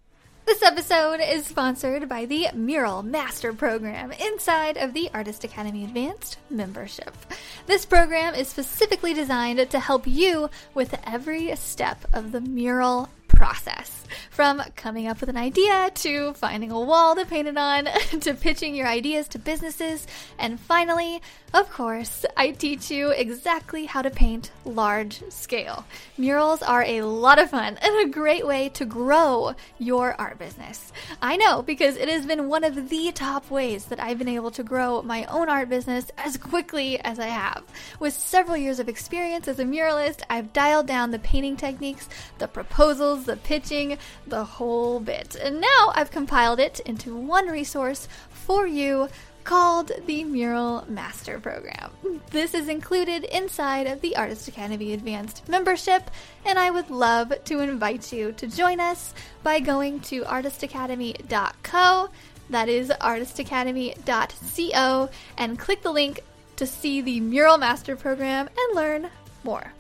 [0.48, 6.38] This episode is sponsored by the Mural Master Program inside of the Artist Academy Advanced
[6.48, 7.14] membership.
[7.66, 14.04] This program is specifically designed to help you with every step of the mural process.
[14.30, 17.84] From coming up with an idea to finding a wall to paint it on
[18.20, 20.08] to pitching your ideas to businesses,
[20.40, 21.22] and finally,
[21.54, 25.86] of course, I teach you exactly how to paint large scale.
[26.18, 30.92] Murals are a lot of fun and a great way to grow your art business.
[31.22, 34.50] I know because it has been one of the top ways that I've been able
[34.52, 37.64] to grow my own art business as quickly as I have.
[38.00, 42.08] With several years of experience as a muralist, I've dialed down the painting techniques,
[42.38, 45.36] the proposals, the pitching, the whole bit.
[45.36, 49.08] And now I've compiled it into one resource for you
[49.44, 51.92] called the Mural Master Program.
[52.30, 56.10] This is included inside of the Artist Academy Advanced membership,
[56.44, 62.10] and I would love to invite you to join us by going to artistacademy.co.
[62.50, 66.20] That is artistacademy.co, and click the link
[66.56, 69.08] to see the Mural Master Program and learn
[69.44, 69.72] more.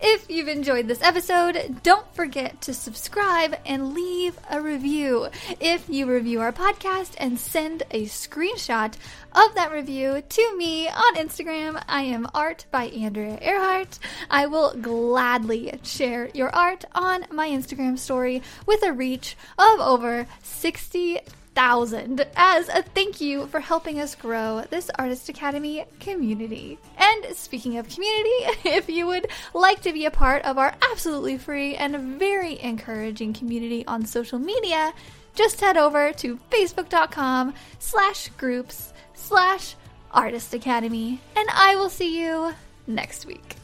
[0.00, 5.28] If you've enjoyed this episode, don't forget to subscribe and leave a review.
[5.58, 8.94] If you review our podcast and send a screenshot
[9.32, 13.98] of that review to me on Instagram, I am art by Andrea Earhart.
[14.30, 20.28] I will gladly share your art on my Instagram story with a reach of over
[20.44, 21.18] 60
[21.58, 26.78] thousand as a thank you for helping us grow this Artist Academy community.
[26.96, 28.28] And speaking of community,
[28.64, 33.32] if you would like to be a part of our absolutely free and very encouraging
[33.32, 34.92] community on social media,
[35.34, 39.74] just head over to facebook.com slash groups slash
[40.12, 42.54] artist academy and I will see you
[42.86, 43.57] next week.